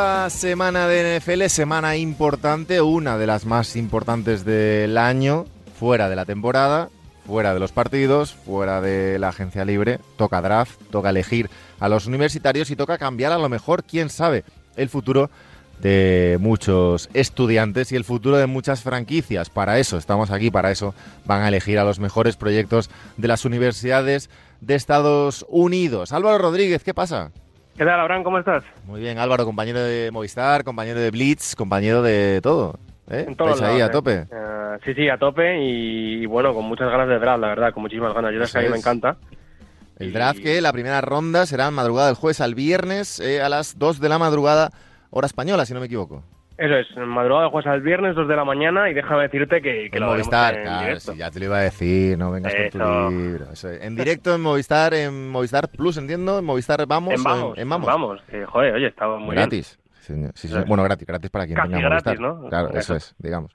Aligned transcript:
Nueva 0.00 0.30
semana 0.30 0.88
de 0.88 1.18
NFL, 1.18 1.44
semana 1.48 1.94
importante, 1.94 2.80
una 2.80 3.18
de 3.18 3.26
las 3.26 3.44
más 3.44 3.76
importantes 3.76 4.46
del 4.46 4.96
año, 4.96 5.44
fuera 5.78 6.08
de 6.08 6.16
la 6.16 6.24
temporada, 6.24 6.88
fuera 7.26 7.52
de 7.52 7.60
los 7.60 7.72
partidos, 7.72 8.32
fuera 8.32 8.80
de 8.80 9.18
la 9.18 9.28
agencia 9.28 9.62
libre, 9.66 10.00
toca 10.16 10.40
draft, 10.40 10.80
toca 10.90 11.10
elegir 11.10 11.50
a 11.80 11.90
los 11.90 12.06
universitarios 12.06 12.70
y 12.70 12.76
toca 12.76 12.96
cambiar 12.96 13.32
a 13.32 13.38
lo 13.38 13.50
mejor, 13.50 13.84
quién 13.84 14.08
sabe, 14.08 14.42
el 14.74 14.88
futuro 14.88 15.30
de 15.82 16.38
muchos 16.40 17.10
estudiantes 17.12 17.92
y 17.92 17.96
el 17.96 18.04
futuro 18.04 18.38
de 18.38 18.46
muchas 18.46 18.80
franquicias. 18.80 19.50
Para 19.50 19.78
eso 19.78 19.98
estamos 19.98 20.30
aquí, 20.30 20.50
para 20.50 20.70
eso 20.70 20.94
van 21.26 21.42
a 21.42 21.48
elegir 21.48 21.78
a 21.78 21.84
los 21.84 22.00
mejores 22.00 22.36
proyectos 22.36 22.88
de 23.18 23.28
las 23.28 23.44
universidades 23.44 24.30
de 24.62 24.76
Estados 24.76 25.44
Unidos. 25.50 26.12
Álvaro 26.12 26.38
Rodríguez, 26.38 26.82
¿qué 26.82 26.94
pasa? 26.94 27.32
¿Qué 27.80 27.86
tal, 27.86 27.98
Abraham? 27.98 28.24
¿Cómo 28.24 28.38
estás? 28.38 28.62
Muy 28.84 29.00
bien, 29.00 29.16
Álvaro, 29.16 29.46
compañero 29.46 29.82
de 29.82 30.10
Movistar, 30.10 30.64
compañero 30.64 31.00
de 31.00 31.10
Blitz, 31.10 31.54
compañero 31.54 32.02
de 32.02 32.40
todo. 32.42 32.78
¿eh? 33.08 33.24
En 33.26 33.34
todos 33.34 33.52
¿Estáis 33.52 33.72
ahí 33.72 33.78
lados, 33.78 33.88
a 33.88 33.92
tope? 33.92 34.14
¿eh? 34.16 34.26
Eh, 34.30 34.78
sí, 34.84 34.92
sí, 34.92 35.08
a 35.08 35.16
tope 35.16 35.58
y, 35.58 36.22
y 36.22 36.26
bueno, 36.26 36.52
con 36.52 36.66
muchas 36.66 36.90
ganas 36.90 37.08
de 37.08 37.18
draft, 37.18 37.40
la 37.40 37.48
verdad, 37.48 37.72
con 37.72 37.82
muchísimas 37.82 38.12
ganas. 38.12 38.34
Yo 38.34 38.42
es 38.42 38.52
que 38.52 38.58
a 38.58 38.60
mí 38.60 38.68
me 38.68 38.76
encanta. 38.76 39.16
El 39.98 40.12
draft 40.12 40.40
que 40.42 40.60
la 40.60 40.74
primera 40.74 41.00
ronda 41.00 41.46
será 41.46 41.68
en 41.68 41.72
madrugada 41.72 42.08
del 42.08 42.16
jueves 42.16 42.42
al 42.42 42.54
viernes 42.54 43.18
eh, 43.18 43.40
a 43.40 43.48
las 43.48 43.78
2 43.78 43.98
de 43.98 44.10
la 44.10 44.18
madrugada, 44.18 44.72
hora 45.08 45.26
española, 45.26 45.64
si 45.64 45.72
no 45.72 45.80
me 45.80 45.86
equivoco. 45.86 46.22
Eso 46.60 46.74
es, 46.74 46.86
en 46.96 47.08
madrugada 47.08 47.44
de 47.46 47.50
jueves 47.52 47.66
al 47.68 47.80
viernes, 47.80 48.14
2 48.14 48.28
de 48.28 48.36
la 48.36 48.44
mañana 48.44 48.90
y 48.90 48.94
déjame 48.94 49.22
decirte 49.22 49.62
que, 49.62 49.88
que 49.90 49.96
en 49.96 50.00
lo 50.04 50.10
Movistar, 50.10 50.54
en 50.56 50.62
claro, 50.64 50.80
directo. 50.80 51.12
sí, 51.12 51.18
ya 51.18 51.30
te 51.30 51.38
lo 51.40 51.44
iba 51.46 51.56
a 51.56 51.60
decir, 51.62 52.18
no 52.18 52.30
vengas 52.30 52.52
con 52.54 52.62
Eso. 52.64 52.78
tu 52.78 53.10
libro. 53.10 53.50
eso 53.52 53.70
es. 53.70 53.82
En 53.82 53.96
directo 53.96 54.34
en 54.34 54.40
Movistar, 54.42 54.92
en 54.92 55.30
Movistar 55.30 55.68
Plus, 55.70 55.96
entiendo, 55.96 56.38
en 56.38 56.44
Movistar 56.44 56.84
Vamos. 56.86 57.14
En 57.14 57.22
vamos, 57.22 57.56
en 57.58 57.68
Vamos. 57.68 57.86
vamos. 57.86 58.20
que, 58.30 58.44
joder, 58.44 58.74
oye, 58.74 58.88
estaba 58.88 59.16
muy 59.18 59.30
bien. 59.34 59.48
gratis. 59.48 59.78
Sí, 60.00 60.14
sí, 60.34 60.48
sí. 60.48 60.54
Bueno, 60.66 60.82
gratis, 60.82 61.06
gratis 61.06 61.30
para 61.30 61.46
quien 61.46 61.56
Casi 61.56 61.72
tenga 61.72 61.88
Movistar. 61.88 62.16
gratis, 62.18 62.20
¿no? 62.42 62.48
Claro, 62.48 62.68
eso 62.70 62.78
Eso. 62.78 62.96
es, 62.96 63.14
digamos. 63.18 63.52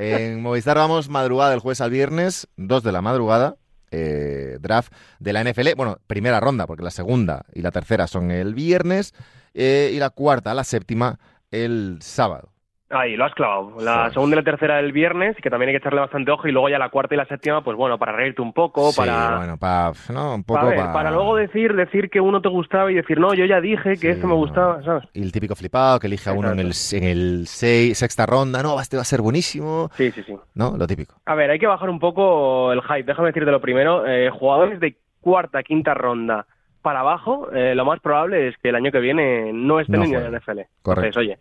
en 0.00 0.42
Movistar 0.42 0.76
vamos 0.76 1.08
madrugada 1.08 1.50
del 1.52 1.60
jueves 1.60 1.80
al 1.80 1.90
viernes, 1.90 2.48
2 2.56 2.82
de 2.82 2.92
la 2.92 3.00
madrugada, 3.02 3.56
eh, 3.90 4.58
draft 4.60 4.92
de 5.20 5.32
la 5.32 5.42
NFL. 5.44 5.74
Bueno, 5.76 5.98
primera 6.06 6.38
ronda, 6.40 6.66
porque 6.66 6.82
la 6.82 6.90
segunda 6.90 7.44
y 7.54 7.62
la 7.62 7.70
tercera 7.70 8.06
son 8.08 8.30
el 8.30 8.54
viernes, 8.54 9.14
eh, 9.54 9.90
y 9.94 9.98
la 9.98 10.10
cuarta, 10.10 10.54
la 10.54 10.64
séptima, 10.64 11.18
el 11.52 11.98
sábado. 12.00 12.48
Ahí, 12.94 13.16
lo 13.16 13.24
has 13.24 13.32
clavado. 13.32 13.76
La 13.80 14.10
segunda 14.10 14.36
y 14.36 14.40
la 14.40 14.44
tercera 14.44 14.76
del 14.76 14.92
viernes, 14.92 15.34
que 15.42 15.48
también 15.48 15.70
hay 15.70 15.72
que 15.72 15.78
echarle 15.78 16.00
bastante 16.00 16.30
ojo, 16.30 16.46
y 16.46 16.52
luego 16.52 16.68
ya 16.68 16.78
la 16.78 16.90
cuarta 16.90 17.14
y 17.14 17.16
la 17.16 17.24
séptima, 17.24 17.64
pues 17.64 17.74
bueno, 17.74 17.98
para 17.98 18.12
reírte 18.12 18.42
un 18.42 18.52
poco, 18.52 18.90
Sí, 18.92 18.98
para... 19.00 19.38
bueno, 19.38 19.56
pa- 19.56 19.94
no, 20.12 20.34
un 20.34 20.44
poco 20.44 20.60
para, 20.60 20.70
ver, 20.70 20.92
para 20.92 21.10
luego 21.10 21.36
decir 21.36 21.72
decir 21.74 22.10
que 22.10 22.20
uno 22.20 22.42
te 22.42 22.50
gustaba 22.50 22.92
y 22.92 22.94
decir, 22.96 23.18
no, 23.18 23.32
yo 23.32 23.46
ya 23.46 23.62
dije 23.62 23.92
que 23.92 23.96
Sí, 23.96 24.08
este 24.08 24.26
me 24.26 24.34
gustaba, 24.34 24.82
¿sabes? 24.82 25.04
Y 25.14 25.22
el 25.22 25.32
típico 25.32 25.54
flipado 25.56 25.98
que 26.00 26.06
elige 26.06 26.28
a 26.28 26.34
uno 26.34 26.52
en 26.52 26.58
el, 26.58 26.72
en 26.92 27.04
el 27.04 27.46
sei- 27.46 27.94
sexta 27.94 28.26
ronda, 28.26 28.62
no, 28.62 28.78
este 28.78 28.96
va 28.96 29.02
a 29.02 29.06
ser 29.06 29.22
buenísimo, 29.22 29.88
Sí, 29.96 30.10
sí, 30.10 30.22
sí. 30.24 30.34
¿no? 30.54 30.76
Lo 30.76 30.86
típico. 30.86 31.14
A 31.24 31.34
ver, 31.34 31.48
hay 31.50 31.58
que 31.58 31.66
bajar 31.66 31.88
un 31.88 31.98
poco 31.98 32.74
el 32.74 32.82
hype. 32.82 33.04
Déjame 33.04 33.28
decirte 33.28 33.50
lo 33.50 33.60
primero. 33.62 34.06
eh, 34.06 34.28
jugadores 34.28 34.80
de 34.80 34.98
cuarta, 35.22 35.62
quinta 35.62 35.94
ronda 35.94 36.46
para 36.82 37.00
abajo, 37.00 37.50
eh, 37.52 37.74
lo 37.74 37.84
más 37.84 38.00
probable 38.00 38.48
es 38.48 38.56
que 38.58 38.68
el 38.68 38.74
año 38.74 38.92
que 38.92 39.00
viene 39.00 39.52
no 39.52 39.80
estén 39.80 40.00
No 40.00 40.04
en 40.04 40.32
la 40.32 40.38
NFL. 40.38 40.60
Correcto. 40.82 41.06
Entonces, 41.06 41.16
oye, 41.16 41.38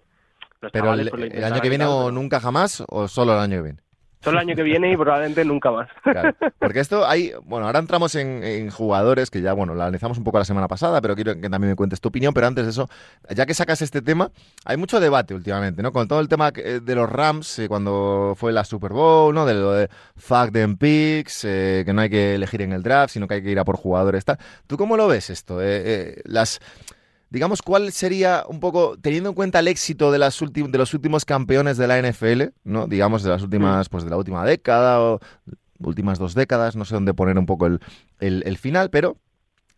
los 0.62 0.72
Pero 0.72 0.94
el, 0.94 1.32
el 1.34 1.44
año 1.44 1.62
que 1.62 1.70
viene 1.70 1.86
o 1.86 2.12
nunca 2.12 2.40
jamás 2.40 2.84
o 2.88 3.08
solo 3.08 3.34
el 3.34 3.40
año 3.40 3.58
que 3.58 3.64
viene. 3.64 3.80
Solo 4.24 4.40
el 4.40 4.48
año 4.50 4.56
que 4.56 4.64
viene 4.64 4.92
y 4.92 4.96
probablemente 4.98 5.44
nunca 5.46 5.72
más. 5.72 5.90
Claro, 6.04 6.34
porque 6.60 6.80
esto 6.80 7.08
hay, 7.08 7.32
bueno, 7.44 7.66
ahora 7.66 7.80
entramos 7.80 8.14
en, 8.16 8.44
en 8.44 8.70
jugadores 8.70 9.30
que 9.32 9.42
ya, 9.42 9.54
bueno, 9.54 9.74
la 9.76 9.86
analizamos 9.86 10.18
un 10.18 10.24
poco 10.24 10.38
la 10.38 10.46
semana 10.46 10.68
pasada, 10.68 11.02
pero 11.02 11.16
quiero 11.16 11.34
que 11.34 11.50
también 11.50 11.72
me 11.72 11.76
cuentes 11.76 12.00
tu 12.02 12.10
opinión, 12.10 12.34
pero 12.34 12.48
antes 12.48 12.66
de 12.66 12.72
eso, 12.72 12.88
ya 13.36 13.46
que 13.46 13.54
sacas 13.54 13.82
este 13.82 14.02
tema, 14.02 14.32
hay 14.64 14.78
mucho 14.78 15.00
debate 15.00 15.34
últimamente, 15.34 15.82
¿no? 15.82 15.92
Con 15.92 16.08
todo 16.08 16.20
el 16.20 16.28
tema 16.28 16.52
que- 16.52 16.80
de 16.80 16.96
los 16.96 17.10
Rams, 17.10 17.60
eh, 17.60 17.68
cuando 17.68 18.34
fue 18.38 18.52
la 18.52 18.64
Super 18.64 18.94
Bowl, 18.94 19.34
¿no? 19.34 19.46
De 19.46 19.54
lo 19.56 19.72
de 19.72 19.90
fuck 20.16 20.52
them 20.52 20.78
picks, 20.78 21.44
eh, 21.46 21.84
que 21.86 21.92
no 21.94 22.02
hay 22.02 22.10
que 22.10 22.36
elegir 22.36 22.62
en 22.62 22.74
el 22.74 22.84
draft, 22.84 23.14
sino 23.14 23.28
que 23.28 23.34
hay 23.36 23.44
que 23.44 23.50
ir 23.52 23.60
a 23.60 23.66
por 23.66 23.78
jugadores, 23.78 24.24
tal. 24.24 24.38
¿Tú 24.68 24.78
cómo 24.78 24.98
lo 24.98 25.08
ves 25.08 25.30
esto? 25.32 25.62
Eh, 25.62 25.66
eh, 25.84 26.22
las... 26.26 26.60
Digamos, 27.32 27.62
¿cuál 27.62 27.92
sería 27.94 28.44
un 28.48 28.60
poco, 28.60 28.98
teniendo 29.02 29.30
en 29.30 29.36
cuenta 29.36 29.60
el 29.60 29.68
éxito 29.70 30.12
de, 30.12 30.20
las 30.20 30.38
de 30.40 30.78
los 30.78 30.94
últimos 30.94 31.26
campeones 31.26 31.78
de 31.78 31.88
la 31.88 31.98
NFL, 31.98 32.54
¿no? 32.66 32.86
Digamos, 32.88 33.24
de 33.24 33.30
las 33.30 33.42
últimas, 33.42 33.88
pues 33.90 34.04
de 34.04 34.10
la 34.10 34.18
última 34.18 34.46
década 34.46 35.02
o 35.02 35.20
últimas 35.80 36.20
dos 36.20 36.36
décadas, 36.36 36.76
no 36.76 36.86
sé 36.86 36.94
dónde 36.94 37.14
poner 37.14 37.40
un 37.40 37.46
poco 37.48 37.66
el, 37.68 37.80
el- 38.20 38.44
el 38.46 38.58
final, 38.58 38.90
pero 38.92 39.18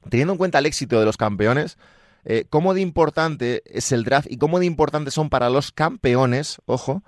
teniendo 0.09 0.33
en 0.33 0.37
cuenta 0.37 0.59
el 0.59 0.65
éxito 0.65 0.99
de 0.99 1.05
los 1.05 1.15
campeones, 1.15 1.77
eh, 2.25 2.45
¿cómo 2.49 2.73
de 2.73 2.81
importante 2.81 3.61
es 3.65 3.91
el 3.91 4.03
draft 4.03 4.27
y 4.29 4.37
cómo 4.37 4.59
de 4.59 4.65
importante 4.65 5.11
son 5.11 5.29
para 5.29 5.49
los 5.49 5.71
campeones, 5.71 6.57
ojo, 6.65 7.03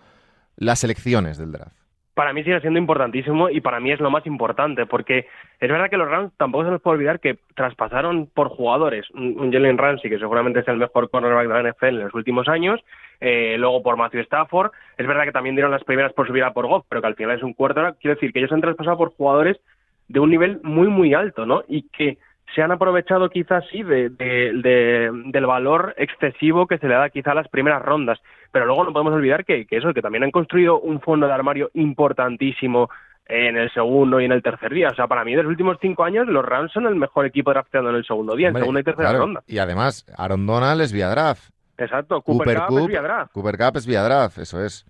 las 0.57 0.83
elecciones 0.83 1.37
del 1.37 1.51
draft? 1.53 1.75
Para 2.15 2.33
mí 2.33 2.43
sigue 2.43 2.61
siendo 2.61 2.79
importantísimo 2.79 3.49
y 3.49 3.61
para 3.61 3.79
mí 3.79 3.91
es 3.91 3.99
lo 3.99 4.09
más 4.09 4.25
importante, 4.25 4.85
porque 4.85 5.27
es 5.59 5.69
verdad 5.69 5.89
que 5.89 5.97
los 5.97 6.09
Rams 6.09 6.31
tampoco 6.37 6.63
se 6.63 6.71
nos 6.71 6.81
puede 6.81 6.95
olvidar 6.95 7.19
que 7.19 7.37
traspasaron 7.55 8.27
por 8.33 8.47
jugadores. 8.49 9.05
Un 9.11 9.51
Jalen 9.51 9.77
Ramsey, 9.77 10.09
que 10.09 10.17
seguramente 10.17 10.61
es 10.61 10.67
el 10.67 10.77
mejor 10.77 11.09
cornerback 11.09 11.47
de 11.47 11.53
la 11.53 11.71
NFL 11.71 11.85
en 11.87 11.99
los 12.05 12.13
últimos 12.13 12.47
años, 12.47 12.79
eh, 13.19 13.57
luego 13.59 13.83
por 13.83 13.97
Matthew 13.97 14.21
Stafford, 14.21 14.71
es 14.97 15.05
verdad 15.05 15.25
que 15.25 15.33
también 15.33 15.55
dieron 15.55 15.71
las 15.71 15.83
primeras 15.83 16.13
por 16.13 16.25
subir 16.25 16.43
a 16.43 16.53
por 16.53 16.67
Goff, 16.67 16.85
pero 16.87 17.01
que 17.01 17.07
al 17.07 17.15
final 17.15 17.37
es 17.37 17.43
un 17.43 17.53
quarterback, 17.53 17.97
quiero 17.99 18.15
decir 18.15 18.31
que 18.31 18.39
ellos 18.39 18.51
han 18.51 18.61
traspasado 18.61 18.97
por 18.97 19.13
jugadores 19.15 19.59
de 20.07 20.19
un 20.19 20.29
nivel 20.29 20.59
muy 20.63 20.87
muy 20.87 21.13
alto, 21.13 21.45
¿no? 21.45 21.63
Y 21.67 21.83
que 21.89 22.17
se 22.55 22.61
han 22.63 22.71
aprovechado 22.71 23.29
quizás 23.29 23.63
sí 23.69 23.83
de, 23.83 24.09
de- 24.09 24.51
de- 24.63 25.11
del 25.25 25.45
valor 25.45 25.93
excesivo 25.97 26.65
que 26.67 26.77
se 26.77 26.87
le 26.87 26.95
da 26.95 27.09
quizá 27.09 27.31
a 27.31 27.35
las 27.35 27.49
primeras 27.49 27.81
rondas, 27.83 28.19
pero 28.51 28.65
luego 28.65 28.85
no 28.85 28.93
podemos 28.93 29.13
olvidar 29.13 29.43
que, 29.45 29.65
que 29.67 29.77
eso, 29.77 29.93
que 29.93 30.01
también 30.01 30.23
han 30.23 30.31
construido 30.31 30.79
un 30.79 31.01
fondo 31.01 31.27
de 31.27 31.33
armario 31.33 31.69
importantísimo 31.73 32.89
en 33.27 33.57
el 33.57 33.71
segundo 33.73 34.19
y 34.21 34.25
en 34.25 34.31
el 34.31 34.43
tercer 34.43 34.71
día. 34.71 34.89
O 34.89 34.95
sea, 34.95 35.07
para 35.07 35.23
mí, 35.25 35.35
de 35.35 35.43
los 35.43 35.49
últimos 35.49 35.77
cinco 35.81 36.03
años, 36.03 36.27
los 36.27 36.45
Rams 36.45 36.71
son 36.71 36.85
el 36.85 36.95
mejor 36.95 37.25
equipo 37.25 37.51
drafteando 37.51 37.89
en 37.89 37.95
el 37.97 38.05
segundo 38.05 38.35
día, 38.35 38.49
en 38.49 38.55
segunda 38.55 38.79
y 38.79 38.83
tercera 38.83 39.09
claro, 39.09 39.25
ronda. 39.25 39.43
Y 39.47 39.57
además, 39.57 40.05
Aaron 40.17 40.45
Donald 40.45 40.79
es 40.81 40.93
vía 40.93 41.09
draft. 41.09 41.49
Exacto, 41.77 42.21
Cooper, 42.21 42.57
Cup, 42.67 42.77
es 42.79 42.87
vía 42.87 43.01
draft. 43.01 43.31
Cooper 43.33 43.57
Cup 43.57 43.77
es 43.77 43.87
vía 43.87 44.03
draft, 44.03 44.37
eso 44.37 44.63
es. 44.63 44.85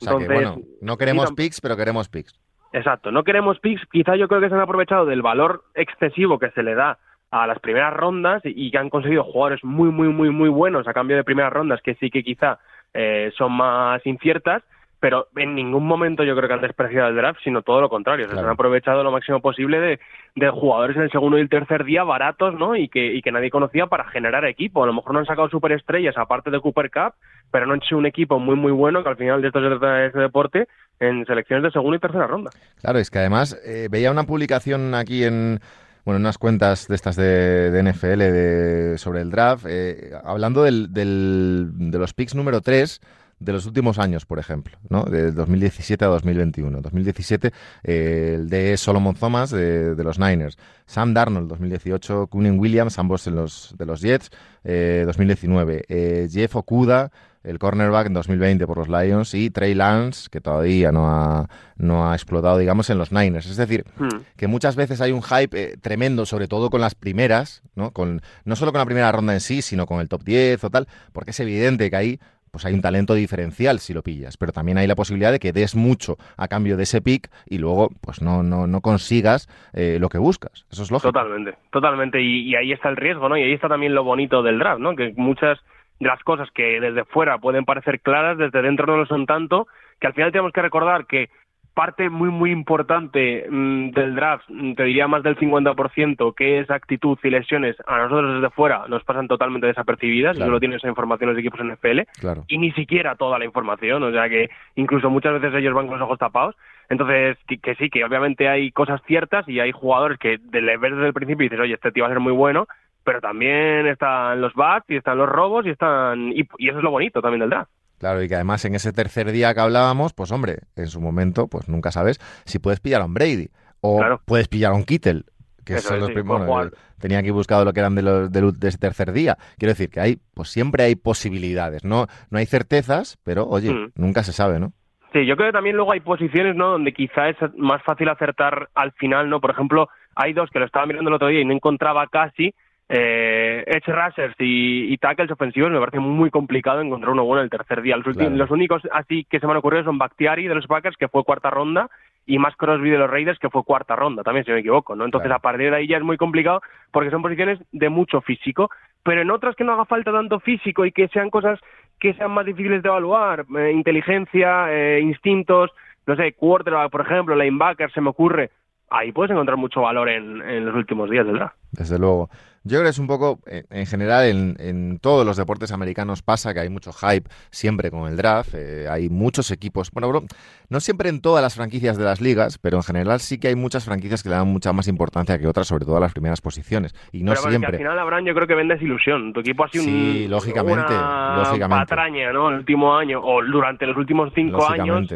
O 0.00 0.04
sea 0.04 0.16
que, 0.18 0.22
Entonces, 0.24 0.28
bueno, 0.52 0.66
no 0.82 0.96
queremos 0.96 1.32
picks, 1.32 1.60
pero 1.60 1.76
queremos 1.76 2.08
picks. 2.08 2.38
Exacto, 2.72 3.10
no 3.10 3.24
queremos 3.24 3.58
picks, 3.60 3.82
quizá 3.90 4.14
yo 4.16 4.28
creo 4.28 4.40
que 4.42 4.48
se 4.50 4.54
han 4.54 4.60
aprovechado 4.60 5.06
del 5.06 5.22
valor 5.22 5.64
excesivo 5.74 6.38
que 6.38 6.50
se 6.50 6.62
le 6.62 6.74
da 6.74 6.98
a 7.30 7.46
las 7.46 7.58
primeras 7.58 7.92
rondas 7.94 8.40
y 8.44 8.70
que 8.70 8.78
han 8.78 8.88
conseguido 8.90 9.24
jugadores 9.24 9.62
muy, 9.62 9.90
muy, 9.90 10.08
muy, 10.08 10.30
muy 10.30 10.48
buenos 10.48 10.88
a 10.88 10.94
cambio 10.94 11.16
de 11.16 11.24
primeras 11.24 11.52
rondas 11.52 11.80
que 11.82 11.94
sí 11.96 12.10
que 12.10 12.22
quizá 12.22 12.58
eh, 12.94 13.30
son 13.36 13.52
más 13.52 14.04
inciertas, 14.06 14.62
pero 15.00 15.28
en 15.36 15.54
ningún 15.54 15.86
momento 15.86 16.24
yo 16.24 16.34
creo 16.34 16.48
que 16.48 16.54
han 16.54 16.60
despreciado 16.62 17.08
el 17.08 17.14
draft, 17.16 17.38
sino 17.44 17.62
todo 17.62 17.80
lo 17.80 17.88
contrario, 17.88 18.24
o 18.24 18.28
sea, 18.28 18.32
Claro. 18.34 18.46
se 18.46 18.48
han 18.48 18.54
aprovechado 18.54 19.04
lo 19.04 19.12
máximo 19.12 19.40
posible 19.40 19.78
de, 19.78 20.00
de 20.34 20.48
jugadores 20.50 20.96
en 20.96 21.02
el 21.02 21.10
segundo 21.12 21.38
y 21.38 21.42
el 21.42 21.48
tercer 21.48 21.84
día 21.84 22.02
baratos, 22.02 22.54
¿no? 22.54 22.74
Y 22.74 22.88
que, 22.88 23.14
y 23.14 23.22
que 23.22 23.30
nadie 23.30 23.50
conocía 23.50 23.86
para 23.86 24.04
generar 24.06 24.44
equipo. 24.46 24.82
A 24.82 24.86
lo 24.86 24.94
mejor 24.94 25.12
no 25.12 25.18
han 25.20 25.26
sacado 25.26 25.48
superestrellas 25.50 26.16
aparte 26.16 26.50
de 26.50 26.58
Cooper 26.60 26.90
Cup, 26.90 27.12
pero 27.52 27.66
no 27.66 27.74
han 27.74 27.80
hecho 27.82 27.96
un 27.96 28.06
equipo 28.06 28.40
muy, 28.40 28.56
muy 28.56 28.72
bueno 28.72 29.02
que 29.04 29.08
al 29.10 29.16
final 29.16 29.40
de 29.40 29.48
esto 29.48 29.60
se 29.60 29.68
trata 29.68 29.94
de 29.94 30.06
este 30.06 30.18
deporte 30.18 30.66
en 30.98 31.24
selecciones 31.26 31.62
de 31.62 31.70
segunda 31.70 31.98
y 31.98 32.00
tercera 32.00 32.26
ronda. 32.26 32.50
Claro, 32.80 32.98
es 32.98 33.10
que 33.10 33.18
además 33.20 33.56
eh, 33.64 33.86
veía 33.90 34.10
una 34.10 34.24
publicación 34.24 34.94
aquí 34.96 35.22
en 35.22 35.60
bueno, 36.04 36.16
en 36.16 36.22
unas 36.22 36.38
cuentas 36.38 36.88
de 36.88 36.94
estas 36.94 37.16
de, 37.16 37.70
de 37.70 37.82
NFL 37.92 38.18
de, 38.18 38.94
sobre 38.98 39.20
el 39.20 39.30
draft, 39.30 39.66
eh, 39.68 40.12
hablando 40.24 40.62
del, 40.62 40.92
del- 40.92 41.70
de 41.90 41.98
los 41.98 42.14
picks 42.14 42.34
número 42.34 42.60
3 42.60 43.00
de 43.40 43.52
los 43.52 43.66
últimos 43.66 44.00
años, 44.00 44.26
por 44.26 44.40
ejemplo, 44.40 44.76
¿no? 44.88 45.04
De 45.04 45.30
2017 45.30 46.04
a 46.04 46.08
2021. 46.08 46.80
2017, 46.80 47.52
eh, 47.84 48.32
el 48.34 48.48
de 48.48 48.76
Solomon 48.76 49.14
Thomas 49.14 49.50
de, 49.50 49.94
de 49.94 50.04
los 50.04 50.18
Niners. 50.18 50.58
Sam 50.86 51.14
Darnold, 51.14 51.48
2018. 51.48 52.26
Coonan 52.26 52.58
Williams, 52.58 52.98
ambos 52.98 53.26
en 53.28 53.36
los, 53.36 53.76
de 53.78 53.86
los 53.86 54.00
Jets, 54.00 54.30
eh, 54.64 55.04
2019. 55.06 55.84
Eh, 55.88 56.28
Jeff 56.28 56.56
Okuda, 56.56 57.12
el 57.48 57.58
cornerback 57.58 58.06
en 58.08 58.12
2020 58.14 58.66
por 58.66 58.78
los 58.78 58.88
Lions, 58.88 59.34
y 59.34 59.50
Trey 59.50 59.74
Lance, 59.74 60.28
que 60.30 60.40
todavía 60.40 60.92
no 60.92 61.08
ha, 61.08 61.48
no 61.76 62.10
ha 62.10 62.14
explotado, 62.14 62.58
digamos, 62.58 62.90
en 62.90 62.98
los 62.98 63.10
Niners. 63.12 63.46
Es 63.46 63.56
decir, 63.56 63.84
Hmm. 63.98 64.08
que 64.36 64.46
muchas 64.46 64.76
veces 64.76 65.00
hay 65.00 65.12
un 65.12 65.22
hype 65.22 65.60
eh, 65.60 65.76
tremendo, 65.80 66.26
sobre 66.26 66.46
todo 66.46 66.70
con 66.70 66.80
las 66.80 66.94
primeras, 66.94 67.62
¿no? 67.74 67.90
Con, 67.92 68.20
no 68.44 68.54
solo 68.56 68.72
con 68.72 68.78
la 68.80 68.84
primera 68.84 69.10
ronda 69.10 69.32
en 69.32 69.40
sí, 69.40 69.62
sino 69.62 69.86
con 69.86 70.00
el 70.00 70.08
top 70.08 70.22
10 70.24 70.62
o 70.64 70.70
tal, 70.70 70.86
porque 71.12 71.30
es 71.30 71.40
evidente 71.40 71.90
que 71.90 71.96
ahí 71.96 72.20
pues 72.50 72.64
hay 72.64 72.72
un 72.72 72.80
talento 72.80 73.12
diferencial 73.12 73.78
si 73.78 73.92
lo 73.92 74.02
pillas, 74.02 74.38
pero 74.38 74.52
también 74.52 74.78
hay 74.78 74.86
la 74.86 74.94
posibilidad 74.94 75.30
de 75.30 75.38
que 75.38 75.52
des 75.52 75.76
mucho 75.76 76.16
a 76.38 76.48
cambio 76.48 76.78
de 76.78 76.84
ese 76.84 77.02
pick 77.02 77.30
y 77.46 77.58
luego 77.58 77.90
pues 78.00 78.22
no, 78.22 78.42
no, 78.42 78.66
no 78.66 78.80
consigas 78.80 79.48
eh, 79.74 79.98
lo 80.00 80.08
que 80.08 80.16
buscas. 80.16 80.64
Eso 80.70 80.82
es 80.82 80.90
lógico. 80.90 81.12
Totalmente, 81.12 81.56
totalmente. 81.70 82.22
Y, 82.22 82.48
y 82.48 82.56
ahí 82.56 82.72
está 82.72 82.88
el 82.88 82.96
riesgo, 82.96 83.28
¿no? 83.28 83.36
Y 83.36 83.42
ahí 83.42 83.52
está 83.52 83.68
también 83.68 83.94
lo 83.94 84.02
bonito 84.02 84.42
del 84.42 84.58
draft, 84.58 84.80
¿no? 84.80 84.96
Que 84.96 85.12
muchas 85.16 85.58
de 86.00 86.08
las 86.08 86.22
cosas 86.22 86.50
que 86.52 86.80
desde 86.80 87.04
fuera 87.04 87.38
pueden 87.38 87.64
parecer 87.64 88.00
claras, 88.00 88.38
desde 88.38 88.62
dentro 88.62 88.86
no 88.86 88.96
lo 88.98 89.06
son 89.06 89.26
tanto, 89.26 89.66
que 90.00 90.06
al 90.06 90.14
final 90.14 90.30
tenemos 90.32 90.52
que 90.52 90.62
recordar 90.62 91.06
que 91.06 91.28
parte 91.74 92.10
muy, 92.10 92.28
muy 92.30 92.50
importante 92.50 93.46
mm, 93.48 93.90
del 93.90 94.16
draft, 94.16 94.44
mm, 94.48 94.74
te 94.74 94.82
diría 94.82 95.06
más 95.06 95.22
del 95.22 95.36
50%, 95.36 96.34
que 96.34 96.58
es 96.58 96.70
actitud 96.70 97.16
y 97.22 97.30
lesiones, 97.30 97.76
a 97.86 97.98
nosotros 97.98 98.34
desde 98.34 98.50
fuera 98.50 98.84
nos 98.88 99.04
pasan 99.04 99.28
totalmente 99.28 99.68
desapercibidas, 99.68 100.34
Claro. 100.36 100.46
y 100.46 100.48
solo 100.50 100.60
tienen 100.60 100.78
esa 100.78 100.88
información 100.88 101.30
los 101.30 101.38
equipos 101.38 101.60
NFL, 101.60 102.00
Claro. 102.20 102.44
y 102.48 102.58
ni 102.58 102.72
siquiera 102.72 103.14
toda 103.14 103.38
la 103.38 103.44
información, 103.44 104.02
o 104.02 104.10
sea 104.10 104.28
que 104.28 104.50
incluso 104.74 105.08
muchas 105.08 105.34
veces 105.40 105.54
ellos 105.54 105.72
van 105.74 105.86
con 105.86 105.98
los 105.98 106.04
ojos 106.04 106.18
tapados. 106.18 106.56
Entonces, 106.90 107.36
que, 107.46 107.58
que 107.58 107.74
sí, 107.74 107.90
que 107.90 108.02
obviamente 108.02 108.48
hay 108.48 108.70
cosas 108.72 109.00
ciertas 109.06 109.46
y 109.48 109.60
hay 109.60 109.70
jugadores 109.72 110.18
que 110.18 110.38
de- 110.42 110.76
ves 110.78 110.92
desde 110.92 111.06
el 111.06 111.12
principio 111.12 111.44
y 111.44 111.48
dices, 111.48 111.60
oye, 111.62 111.74
este 111.74 111.92
tío 111.92 112.04
va 112.04 112.08
a 112.08 112.12
ser 112.12 112.20
muy 112.20 112.32
bueno, 112.32 112.66
pero 113.08 113.20
también 113.22 113.86
están 113.86 114.38
los 114.42 114.52
bats 114.52 114.84
y 114.90 114.96
están 114.96 115.16
los 115.16 115.26
robos 115.28 115.64
y 115.64 115.70
están 115.70 116.30
y, 116.32 116.46
y 116.58 116.68
eso 116.68 116.76
es 116.78 116.84
lo 116.84 116.90
bonito 116.90 117.22
también 117.22 117.40
del 117.40 117.48
draft. 117.50 117.70
Claro, 117.98 118.22
y 118.22 118.28
que 118.28 118.34
además 118.34 118.62
en 118.66 118.74
ese 118.74 118.92
tercer 118.92 119.32
día 119.32 119.54
que 119.54 119.60
hablábamos, 119.60 120.12
pues 120.12 120.30
hombre, 120.30 120.58
en 120.76 120.88
su 120.88 121.00
momento, 121.00 121.48
pues 121.48 121.68
nunca 121.70 121.90
sabes 121.90 122.18
si 122.44 122.58
puedes 122.58 122.80
pillar 122.80 123.00
a 123.00 123.06
un 123.06 123.14
Brady 123.14 123.48
o 123.80 123.96
Claro. 123.98 124.20
puedes 124.26 124.46
pillar 124.48 124.72
a 124.72 124.74
un 124.74 124.84
Kittel, 124.84 125.24
que 125.64 125.74
Eso 125.74 125.88
son 125.88 125.94
es, 125.96 126.00
los 126.00 126.08
sí, 126.08 126.14
prim- 126.14 126.26
puede 126.26 126.38
bueno, 126.40 126.52
jugar. 126.52 126.66
eh, 126.74 126.76
tenía 127.00 127.18
aquí 127.18 127.30
buscado 127.30 127.64
lo 127.64 127.72
que 127.72 127.80
eran 127.80 127.94
de, 127.94 128.02
los, 128.02 128.30
del- 128.30 128.52
de 128.58 128.68
ese 128.68 128.78
tercer 128.78 129.12
día. 129.12 129.36
Quiero 129.56 129.72
decir 129.72 129.88
que 129.88 130.00
hay, 130.00 130.18
pues 130.34 130.48
siempre 130.50 130.84
hay 130.84 130.94
posibilidades, 130.96 131.84
no, 131.84 132.06
no 132.30 132.38
hay 132.38 132.46
certezas, 132.46 133.18
pero 133.24 133.46
oye, 133.48 133.72
Mm. 133.72 133.92
nunca 133.96 134.22
se 134.22 134.32
sabe, 134.32 134.60
¿no? 134.60 134.72
Sí, 135.12 135.24
yo 135.26 135.36
creo 135.36 135.48
que 135.48 135.52
también 135.54 135.74
luego 135.74 135.92
hay 135.92 136.00
posiciones, 136.00 136.54
¿no? 136.54 136.68
Donde 136.72 136.92
quizá 136.92 137.30
es 137.30 137.36
más 137.56 137.82
fácil 137.82 138.08
acertar 138.10 138.68
al 138.74 138.92
final, 138.92 139.30
¿no? 139.30 139.40
Por 139.40 139.50
ejemplo, 139.50 139.88
hay 140.14 140.34
dos 140.34 140.50
que 140.50 140.58
lo 140.58 140.66
estaba 140.66 140.84
mirando 140.86 141.08
el 141.08 141.14
otro 141.14 141.28
día 141.28 141.40
y 141.40 141.44
no 141.46 141.54
encontraba 141.54 142.06
casi. 142.08 142.54
Eh, 142.90 143.64
edge 143.66 143.92
rushers 143.92 144.34
y, 144.38 144.90
y 144.92 144.96
tackles 144.96 145.30
ofensivos 145.30 145.70
me 145.70 145.78
parece 145.78 145.98
muy 146.00 146.30
complicado 146.30 146.80
encontrar 146.80 147.12
uno 147.12 147.24
bueno 147.24 147.42
el 147.42 147.50
tercer 147.50 147.82
día. 147.82 147.96
Los, 147.98 148.16
los 148.16 148.50
únicos 148.50 148.82
así 148.92 149.24
que 149.28 149.40
se 149.40 149.46
me 149.46 149.52
han 149.52 149.58
ocurrido 149.58 149.84
son 149.84 149.98
Bakhtiari 149.98 150.48
de 150.48 150.54
los 150.54 150.66
Packers, 150.66 150.96
que 150.96 151.08
fue 151.08 151.22
cuarta 151.24 151.50
ronda, 151.50 151.90
y 152.24 152.38
más 152.38 152.56
Crosby 152.56 152.90
de 152.90 152.98
los 152.98 153.10
Raiders, 153.10 153.38
que 153.38 153.50
fue 153.50 153.62
cuarta 153.64 153.94
ronda, 153.96 154.22
también 154.22 154.44
si 154.44 154.50
no 154.50 154.54
me 154.54 154.60
equivoco, 154.60 154.94
¿no? 154.96 155.04
Entonces 155.04 155.26
Claro. 155.28 155.38
a 155.38 155.42
partir 155.42 155.70
de 155.70 155.76
ahí 155.76 155.86
ya 155.86 155.98
es 155.98 156.02
muy 156.02 156.16
complicado 156.16 156.62
porque 156.90 157.10
son 157.10 157.22
posiciones 157.22 157.58
de 157.72 157.88
mucho 157.90 158.20
físico, 158.22 158.70
pero 159.02 159.20
en 159.20 159.30
otras 159.30 159.54
que 159.54 159.64
no 159.64 159.72
haga 159.72 159.84
falta 159.84 160.12
tanto 160.12 160.40
físico 160.40 160.86
y 160.86 160.92
que 160.92 161.08
sean 161.08 161.30
cosas 161.30 161.60
que 162.00 162.14
sean 162.14 162.30
más 162.30 162.46
difíciles 162.46 162.82
de 162.82 162.88
evaluar, 162.88 163.44
eh, 163.58 163.72
inteligencia, 163.72 164.72
eh, 164.72 165.00
instintos, 165.00 165.70
no 166.06 166.16
sé, 166.16 166.32
quarterback, 166.32 166.90
por 166.90 167.02
ejemplo, 167.02 167.34
linebacker, 167.34 167.90
se 167.92 168.00
me 168.00 168.10
ocurre, 168.10 168.50
ahí 168.90 169.12
puedes 169.12 169.30
encontrar 169.30 169.58
mucho 169.58 169.82
valor 169.82 170.08
en, 170.08 170.40
en 170.42 170.64
los 170.64 170.74
últimos 170.74 171.10
días 171.10 171.26
draft. 171.26 171.56
Desde 171.72 171.98
luego. 171.98 172.30
Yo 172.68 172.78
creo 172.78 172.84
que 172.84 172.90
es 172.90 172.98
un 172.98 173.06
poco, 173.06 173.40
en 173.46 173.86
general, 173.86 174.26
en, 174.26 174.56
en 174.58 174.98
todos 175.00 175.24
los 175.26 175.36
deportes 175.36 175.72
americanos 175.72 176.22
pasa 176.22 176.52
que 176.54 176.60
hay 176.60 176.68
mucho 176.68 176.92
hype 176.92 177.28
siempre 177.50 177.90
con 177.90 178.08
el 178.08 178.16
draft. 178.16 178.54
eh, 178.54 178.86
hay 178.88 179.08
muchos 179.08 179.50
equipos, 179.50 179.90
bueno, 179.90 180.08
bro, 180.08 180.24
no 180.68 180.80
siempre 180.80 181.08
en 181.08 181.20
todas 181.20 181.42
las 181.42 181.54
franquicias 181.54 181.96
de 181.96 182.04
las 182.04 182.20
ligas, 182.20 182.58
pero 182.58 182.76
en 182.76 182.82
general 182.82 183.20
sí 183.20 183.38
que 183.38 183.48
hay 183.48 183.54
muchas 183.56 183.84
franquicias 183.84 184.22
que 184.22 184.28
le 184.28 184.34
dan 184.36 184.48
mucha 184.48 184.72
más 184.72 184.86
importancia 184.88 185.38
que 185.38 185.46
otras, 185.46 185.66
sobre 185.66 185.84
todo 185.84 185.96
a 185.96 186.00
las 186.00 186.12
primeras 186.12 186.40
posiciones. 186.40 186.94
Y 187.12 187.22
no 187.22 187.32
Pero 187.32 187.48
siempre. 187.48 187.70
al 187.70 187.76
final, 187.78 187.98
Abraham, 187.98 188.26
yo 188.26 188.34
creo 188.34 188.46
que 188.46 188.54
vendes 188.54 188.80
ilusión. 188.82 189.32
Tu 189.32 189.40
equipo 189.40 189.64
ha 189.64 189.68
sido 189.68 189.84
Sí, 189.84 190.22
un, 190.26 190.30
lógicamente, 190.30 190.92
una 190.94 191.36
lógicamente. 191.38 191.86
patraña, 191.86 192.32
¿no? 192.32 192.50
El 192.50 192.56
último 192.56 192.94
año, 192.96 193.20
o 193.22 193.42
durante 193.42 193.86
los 193.86 193.96
últimos 193.96 194.30
cinco 194.34 194.68
años. 194.68 195.08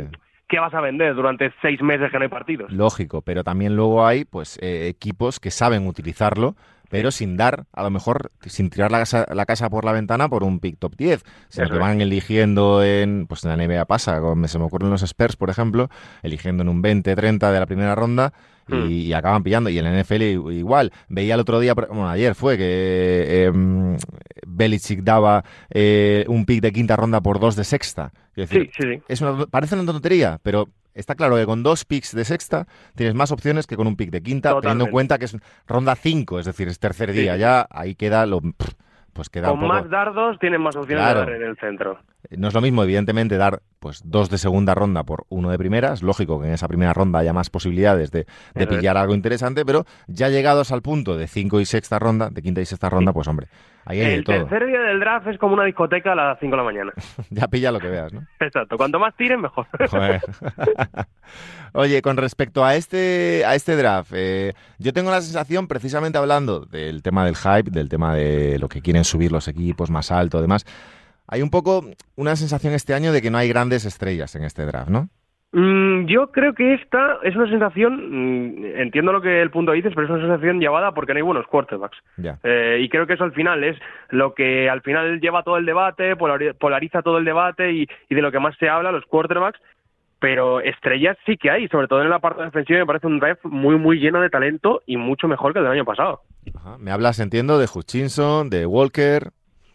¿qué 0.48 0.58
vas 0.58 0.74
a 0.74 0.82
vender 0.82 1.14
durante 1.14 1.50
seis 1.62 1.80
meses 1.80 2.10
que 2.10 2.18
no 2.18 2.24
hay 2.24 2.28
partidos? 2.28 2.70
Lógico, 2.70 3.22
pero 3.22 3.42
también 3.42 3.74
luego 3.74 4.04
hay 4.06 4.26
pues 4.26 4.58
eh, 4.60 4.86
equipos 4.88 5.40
que 5.40 5.50
saben 5.50 5.86
utilizarlo, 5.86 6.56
pero 6.92 7.10
sin 7.10 7.38
dar, 7.38 7.64
a 7.72 7.82
lo 7.82 7.88
mejor, 7.90 8.30
sin 8.44 8.68
tirar 8.68 8.92
la 8.92 8.98
casa, 8.98 9.26
la 9.34 9.46
casa 9.46 9.70
por 9.70 9.86
la 9.86 9.92
ventana 9.92 10.28
por 10.28 10.44
un 10.44 10.60
pick 10.60 10.78
top 10.78 10.94
10, 10.94 11.22
sino 11.48 11.64
Eso 11.64 11.72
que 11.72 11.78
es. 11.78 11.80
van 11.80 12.02
eligiendo 12.02 12.84
en, 12.84 13.26
pues 13.26 13.42
en 13.44 13.50
la 13.50 13.56
NBA 13.56 13.86
pasa, 13.86 14.20
como 14.20 14.46
se 14.46 14.58
me 14.58 14.66
ocurren 14.66 14.90
los 14.90 15.02
Spurs, 15.02 15.36
por 15.36 15.48
ejemplo, 15.48 15.88
eligiendo 16.22 16.62
en 16.62 16.68
un 16.68 16.82
20-30 16.82 17.50
de 17.50 17.58
la 17.60 17.64
primera 17.66 17.94
ronda 17.94 18.34
y, 18.68 18.74
Hmm. 18.74 18.90
y 18.90 19.12
acaban 19.14 19.42
pillando. 19.42 19.70
Y 19.70 19.78
en 19.78 19.84
la 19.84 19.90
NFL 20.02 20.22
igual. 20.52 20.92
Veía 21.08 21.34
el 21.34 21.40
otro 21.40 21.58
día, 21.60 21.72
bueno, 21.74 22.08
ayer 22.08 22.34
fue 22.34 22.56
que 22.58 22.64
eh, 23.48 23.96
Belichick 24.46 25.00
daba 25.02 25.44
eh, 25.70 26.24
un 26.28 26.44
pick 26.44 26.60
de 26.60 26.72
quinta 26.72 26.94
ronda 26.96 27.20
por 27.22 27.40
dos 27.40 27.56
de 27.56 27.64
sexta. 27.64 28.12
Decir, 28.36 28.70
Sí, 28.76 28.82
sí, 28.82 28.88
sí. 28.96 29.02
es 29.08 29.20
una, 29.20 29.46
parece 29.46 29.74
una 29.74 29.90
tontería, 29.90 30.38
pero 30.42 30.68
está 30.94 31.14
claro 31.14 31.36
que 31.36 31.46
con 31.46 31.62
dos 31.62 31.84
picks 31.84 32.14
de 32.14 32.24
sexta 32.24 32.66
tienes 32.94 33.14
más 33.14 33.30
opciones 33.32 33.66
que 33.66 33.76
con 33.76 33.86
un 33.86 33.96
pick 33.96 34.10
de 34.10 34.22
quinta, 34.22 34.60
teniendo 34.60 34.86
en 34.86 34.90
cuenta 34.90 35.18
que 35.18 35.26
es 35.26 35.36
ronda 35.66 35.94
5, 35.96 36.40
es 36.40 36.46
decir, 36.46 36.68
es 36.68 36.78
tercer 36.78 37.12
día. 37.12 37.34
sí. 37.34 37.40
Ya 37.40 37.66
ahí 37.70 37.94
queda 37.94 38.26
lo. 38.26 38.40
pff, 38.40 38.74
Pues 39.12 39.28
queda 39.28 39.48
Con 39.48 39.58
un 39.58 39.60
poco- 39.68 39.74
más 39.74 39.90
dardos 39.90 40.38
tienen 40.38 40.62
más 40.62 40.74
opciones 40.74 41.04
Claro. 41.04 41.20
de 41.26 41.32
dar 41.32 41.42
en 41.42 41.48
el 41.48 41.56
centro. 41.58 41.98
No 42.30 42.48
es 42.48 42.54
lo 42.54 42.62
mismo, 42.62 42.82
evidentemente, 42.82 43.36
dar 43.36 43.60
pues 43.78 44.00
dos 44.04 44.30
de 44.30 44.38
segunda 44.38 44.74
ronda 44.74 45.02
por 45.04 45.24
uno 45.28 45.50
de 45.50 45.58
primera. 45.58 45.92
Es 45.92 46.02
lógico 46.02 46.40
que 46.40 46.46
en 46.46 46.54
esa 46.54 46.66
primera 46.66 46.94
ronda 46.94 47.18
haya 47.18 47.32
más 47.34 47.50
posibilidades 47.50 48.10
de, 48.10 48.26
de 48.54 48.66
pillar 48.66 48.96
algo 48.96 49.14
interesante, 49.14 49.66
pero 49.66 49.84
ya 50.06 50.28
llegados 50.30 50.72
al 50.72 50.80
punto 50.80 51.16
de 51.18 51.26
cinco 51.26 51.60
y 51.60 51.66
sexta 51.66 51.98
ronda, 51.98 52.30
de 52.30 52.40
quinta 52.40 52.60
y 52.62 52.64
sexta 52.64 52.88
ronda, 52.88 53.12
pues 53.12 53.28
hombre, 53.28 53.48
ahí 53.84 54.00
hay 54.00 54.06
de 54.06 54.14
El 54.14 54.24
todo. 54.24 54.46
tercer 54.46 54.66
día 54.66 54.80
del 54.80 55.00
draft 55.00 55.26
es 55.26 55.36
como 55.38 55.54
una 55.54 55.64
discoteca 55.64 56.12
a 56.12 56.14
las 56.14 56.38
5 56.40 56.52
de 56.52 56.56
la 56.56 56.64
mañana. 56.64 56.92
Ya 57.30 57.48
pilla 57.48 57.70
lo 57.72 57.80
que 57.80 57.88
veas, 57.88 58.12
¿no? 58.14 58.22
Exacto. 58.40 58.76
Cuanto 58.78 58.98
más 58.98 59.14
tiren, 59.16 59.40
mejor. 59.42 59.66
Oye, 61.74 62.02
con 62.02 62.16
respecto 62.16 62.64
a 62.64 62.74
este, 62.76 63.44
a 63.46 63.54
este 63.54 63.76
draft, 63.76 64.12
eh, 64.14 64.52
yo 64.78 64.92
tengo 64.92 65.10
la 65.10 65.20
sensación, 65.22 65.68
precisamente 65.68 66.18
hablando 66.18 66.60
del 66.66 67.02
tema 67.02 67.24
del 67.24 67.36
hype, 67.36 67.70
del 67.70 67.88
tema 67.88 68.14
de 68.14 68.58
lo 68.58 68.68
que 68.68 68.82
quieren 68.82 69.04
subir 69.04 69.32
los 69.32 69.48
equipos 69.48 69.90
más 69.90 70.10
alto, 70.12 70.38
además, 70.38 70.66
hay 71.26 71.40
un 71.40 71.50
poco 71.50 71.84
una 72.16 72.36
sensación 72.36 72.74
este 72.74 72.92
año 72.92 73.10
de 73.12 73.22
que 73.22 73.30
no 73.30 73.38
hay 73.38 73.48
grandes 73.48 73.86
estrellas 73.86 74.34
en 74.36 74.44
este 74.44 74.66
draft, 74.66 74.90
¿no? 74.90 75.08
Mm, 75.54 76.06
yo 76.06 76.30
creo 76.32 76.54
que 76.54 76.74
esta 76.74 77.18
es 77.22 77.36
una 77.36 77.48
sensación, 77.48 77.92
mm, 78.10 78.64
entiendo 78.80 79.12
lo 79.12 79.20
que 79.20 79.40
el 79.42 79.50
punto 79.50 79.72
dices, 79.72 79.92
pero 79.94 80.06
es 80.06 80.10
una 80.12 80.22
sensación 80.26 80.60
llevada 80.60 80.92
porque 80.92 81.12
no 81.12 81.18
hay 81.18 81.22
buenos 81.22 81.46
quarterbacks. 81.46 81.98
Eh, 82.42 82.78
y 82.82 82.88
creo 82.88 83.06
que 83.06 83.14
eso 83.14 83.24
al 83.24 83.32
final 83.34 83.62
es 83.64 83.76
lo 84.10 84.34
que 84.34 84.68
al 84.70 84.80
final 84.82 85.20
lleva 85.20 85.42
todo 85.42 85.58
el 85.58 85.66
debate, 85.66 86.16
polari- 86.16 86.54
polariza 86.58 87.02
todo 87.02 87.18
el 87.18 87.24
debate 87.26 87.70
y, 87.72 87.86
y 88.08 88.14
de 88.14 88.22
lo 88.22 88.32
que 88.32 88.40
más 88.40 88.56
se 88.58 88.68
habla, 88.70 88.92
los 88.92 89.04
quarterbacks. 89.04 89.60
Pero 90.22 90.60
estrellas 90.60 91.18
sí 91.26 91.36
que 91.36 91.50
hay, 91.50 91.66
sobre 91.66 91.88
todo 91.88 92.00
en 92.00 92.08
la 92.08 92.20
parte 92.20 92.44
defensiva 92.44 92.78
me 92.78 92.86
parece 92.86 93.08
un 93.08 93.18
draft 93.18 93.44
muy, 93.44 93.74
muy 93.74 93.98
lleno 93.98 94.20
de 94.20 94.30
talento 94.30 94.80
y 94.86 94.96
mucho 94.96 95.26
mejor 95.26 95.52
que 95.52 95.58
el 95.58 95.64
del 95.64 95.72
año 95.72 95.84
pasado. 95.84 96.20
Ajá. 96.54 96.76
Me 96.78 96.92
hablas, 96.92 97.18
entiendo, 97.18 97.58
de 97.58 97.66
Hutchinson, 97.66 98.48
de 98.48 98.64
Walker. 98.64 99.32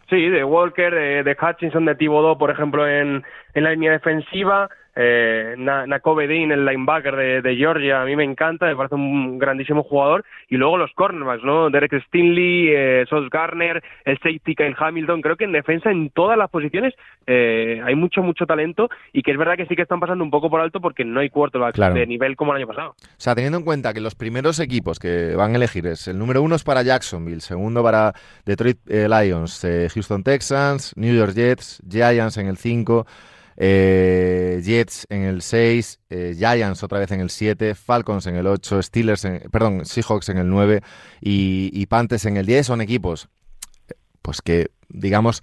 Sí, 0.09 0.29
de 0.29 0.45
Walker, 0.45 0.93
de, 0.93 1.23
de 1.23 1.37
Hutchinson, 1.37 1.83
de 1.83 1.95
Thibodeau, 1.95 2.37
por 2.37 2.49
ejemplo, 2.49 2.87
en, 2.87 3.25
en 3.55 3.63
la 3.65 3.71
línea 3.71 3.91
defensiva. 3.91 4.69
Eh, 4.99 5.53
Na- 5.57 5.85
Nakobe 5.85 6.27
Dean, 6.27 6.51
el 6.51 6.65
linebacker 6.65 7.15
de, 7.15 7.41
de 7.43 7.55
Georgia, 7.55 8.01
a 8.01 8.05
mí 8.05 8.15
me 8.15 8.23
encanta, 8.23 8.65
me 8.65 8.75
parece 8.75 8.95
un 8.95 9.37
grandísimo 9.37 9.83
jugador. 9.83 10.25
Y 10.49 10.57
luego 10.57 10.77
los 10.77 10.91
cornerbacks, 10.93 11.43
¿no? 11.43 11.69
Derek 11.69 12.01
Stinley, 12.07 12.69
eh, 12.69 13.05
Sos 13.07 13.29
Garner, 13.29 13.83
el 14.05 14.17
safety 14.17 14.55
Kyle 14.55 14.75
Hamilton. 14.77 15.21
Creo 15.21 15.35
que 15.35 15.43
en 15.43 15.51
defensa, 15.51 15.91
en 15.91 16.09
todas 16.09 16.37
las 16.37 16.49
posiciones, 16.49 16.95
eh, 17.27 17.79
hay 17.85 17.93
mucho, 17.95 18.23
mucho 18.23 18.45
talento. 18.47 18.89
Y 19.13 19.21
que 19.21 19.31
es 19.31 19.37
verdad 19.37 19.55
que 19.55 19.67
sí 19.67 19.75
que 19.75 19.83
están 19.83 19.99
pasando 19.99 20.23
un 20.23 20.31
poco 20.31 20.49
por 20.49 20.61
alto 20.61 20.81
porque 20.81 21.05
no 21.05 21.19
hay 21.19 21.29
quarterbacks 21.29 21.75
Claro. 21.75 21.93
de 21.93 22.07
nivel 22.07 22.35
como 22.35 22.53
el 22.53 22.57
año 22.57 22.67
pasado. 22.67 22.91
O 22.91 22.95
sea, 23.17 23.35
teniendo 23.35 23.59
en 23.59 23.65
cuenta 23.65 23.93
que 23.93 24.01
los 24.01 24.15
primeros 24.15 24.59
equipos 24.59 24.97
que 24.99 25.35
van 25.35 25.53
a 25.53 25.57
elegir 25.57 25.85
es 25.85 26.07
el 26.07 26.17
número 26.17 26.41
uno 26.41 26.55
es 26.55 26.63
para 26.63 26.81
Jacksonville, 26.81 27.41
segundo 27.41 27.83
para 27.83 28.13
Detroit 28.45 28.77
eh, 28.89 29.07
Lions, 29.07 29.63
eh, 29.63 29.89
Houston 29.93 30.23
Texans, 30.23 30.93
New 30.97 31.13
York 31.15 31.33
Jets, 31.35 31.83
Giants 31.87 32.37
en 32.37 32.47
el 32.47 32.57
5, 32.57 33.05
eh, 33.57 34.61
Jets 34.63 35.05
en 35.09 35.23
el 35.23 35.41
6, 35.41 35.99
eh, 36.09 36.35
Giants 36.37 36.83
otra 36.83 36.99
vez 36.99 37.11
en 37.11 37.19
el 37.21 37.29
7, 37.29 37.75
Falcons 37.75 38.27
en 38.27 38.35
el 38.35 38.47
8, 38.47 38.81
Steelers, 38.83 39.25
en- 39.25 39.41
perdón, 39.51 39.85
Seahawks 39.85 40.29
en 40.29 40.37
el 40.37 40.47
9 40.49 40.81
y, 41.21 41.71
y 41.73 41.85
Panthers 41.87 42.25
en 42.25 42.37
el 42.37 42.45
10. 42.45 42.67
Son 42.67 42.81
equipos 42.81 43.29
eh, 43.89 43.93
pues 44.21 44.41
que, 44.41 44.67
digamos, 44.89 45.41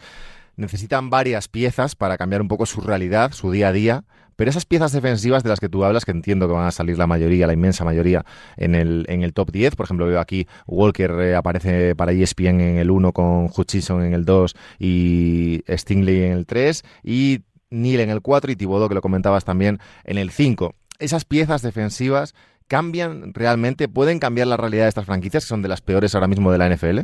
necesitan 0.57 1.11
varias 1.11 1.49
piezas 1.49 1.97
para 1.97 2.17
cambiar 2.17 2.41
un 2.41 2.49
poco 2.49 2.67
su 2.67 2.81
realidad, 2.81 3.33
su 3.33 3.51
día 3.51 3.69
a 3.69 3.73
día, 3.73 4.05
pero 4.37 4.51
esas 4.51 4.67
piezas 4.67 4.91
defensivas 4.93 5.43
de 5.45 5.49
las 5.49 5.61
que 5.61 5.69
tú 5.69 5.85
hablas, 5.85 6.05
que 6.05 6.11
entiendo 6.11 6.47
que 6.49 6.55
van 6.55 6.67
a 6.67 6.73
salir 6.73 6.99
la 6.99 7.07
mayoría, 7.07 7.47
la 7.47 7.53
inmensa 7.53 7.85
mayoría, 7.85 8.25
en 8.57 8.75
el, 8.75 9.05
en 9.09 9.23
el 9.23 9.33
top 9.33 9.51
10, 9.53 9.77
por 9.77 9.85
ejemplo, 9.87 10.07
veo 10.07 10.19
aquí 10.21 10.47
Walker 10.67 11.11
eh, 11.21 11.35
aparece 11.37 11.95
para 11.95 12.13
ESPN 12.13 12.61
en 12.61 12.79
el 12.79 12.91
1 12.91 13.13
con 13.13 13.49
Hutchinson 13.57 14.05
en 14.05 14.13
el 14.15 14.25
2 14.25 14.55
y 14.79 15.63
Stingley 15.69 16.23
en 16.25 16.33
el 16.33 16.47
3 16.47 16.83
y 17.05 17.43
Neil 17.75 18.01
en 18.01 18.11
el 18.11 18.21
4 18.21 18.53
y 18.53 18.57
Thibodeau, 18.57 18.89
que 18.89 18.95
lo 18.95 19.03
comentabas 19.03 19.45
también, 19.45 19.79
en 20.05 20.19
el 20.19 20.31
5. 20.31 20.75
Esas 20.99 21.25
piezas 21.25 21.63
defensivas 21.63 22.35
cambian 22.69 23.35
realmente, 23.35 23.89
pueden 23.89 24.19
cambiar 24.19 24.47
la 24.47 24.57
realidad 24.57 24.85
de 24.85 24.89
estas 24.89 25.07
franquicias, 25.07 25.45
que 25.45 25.49
son 25.49 25.63
de 25.63 25.69
las 25.69 25.81
peores 25.81 26.15
ahora 26.15 26.29
mismo 26.29 26.51
de 26.51 26.59
la 26.59 26.69
NFL. 26.69 27.01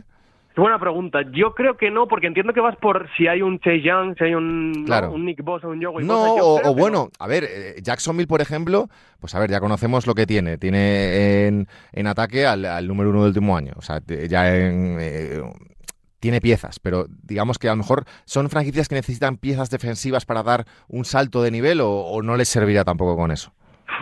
Buena 0.57 0.79
pregunta. 0.79 1.21
Yo 1.33 1.55
creo 1.55 1.77
que 1.77 1.91
no, 1.91 2.09
porque 2.09 2.27
entiendo 2.27 2.53
que 2.53 2.61
vas 2.61 2.77
por 2.77 3.09
si 3.17 3.29
hay 3.29 3.41
un 3.41 3.61
Chase 3.61 3.83
Young, 3.83 4.17
si 4.19 4.25
hay 4.25 4.35
un, 4.35 4.85
un 5.13 5.25
Nick 5.25 5.43
Bosa, 5.43 5.69
un 5.69 5.83
Joe. 5.83 6.03
No, 6.03 6.35
o, 6.35 6.75
bueno, 6.75 7.09
a 7.19 7.29
ver, 7.29 7.45
eh, 7.45 7.75
Jacksonville, 7.83 8.27
por 8.27 8.41
ejemplo, 8.41 8.89
pues 9.21 9.35
a 9.35 9.39
ver, 9.39 9.51
ya 9.51 9.61
conocemos 9.61 10.07
lo 10.07 10.15
que 10.15 10.27
tiene. 10.27 10.59
Tiene 10.59 11.47
en, 11.47 11.69
en 11.93 12.07
ataque 12.07 12.47
al, 12.47 12.87
número 12.87 13.11
uno 13.11 13.21
del 13.21 13.29
último 13.29 13.57
año. 13.57 13.73
O 13.77 13.83
sea, 13.83 14.01
ya 14.29 14.55
en, 14.55 14.99
eh, 15.01 15.41
tiene 16.21 16.41
piezas, 16.41 16.79
pero 16.79 17.07
digamos 17.23 17.59
que 17.59 17.69
a 17.69 17.73
lo 17.73 17.79
mejor 17.79 18.05
son 18.25 18.49
franquicias 18.49 18.89
que 18.89 18.95
necesitan 18.95 19.37
piezas 19.37 19.71
defensivas 19.71 20.27
para 20.27 20.43
dar 20.43 20.65
un 20.89 21.05
salto 21.05 21.43
de 21.43 21.51
nivel 21.51 21.81
o, 21.83 22.21
no 22.23 22.37
les 22.37 22.49
serviría 22.49 22.85
tampoco 22.85 23.17
con 23.17 23.31
eso. 23.31 23.53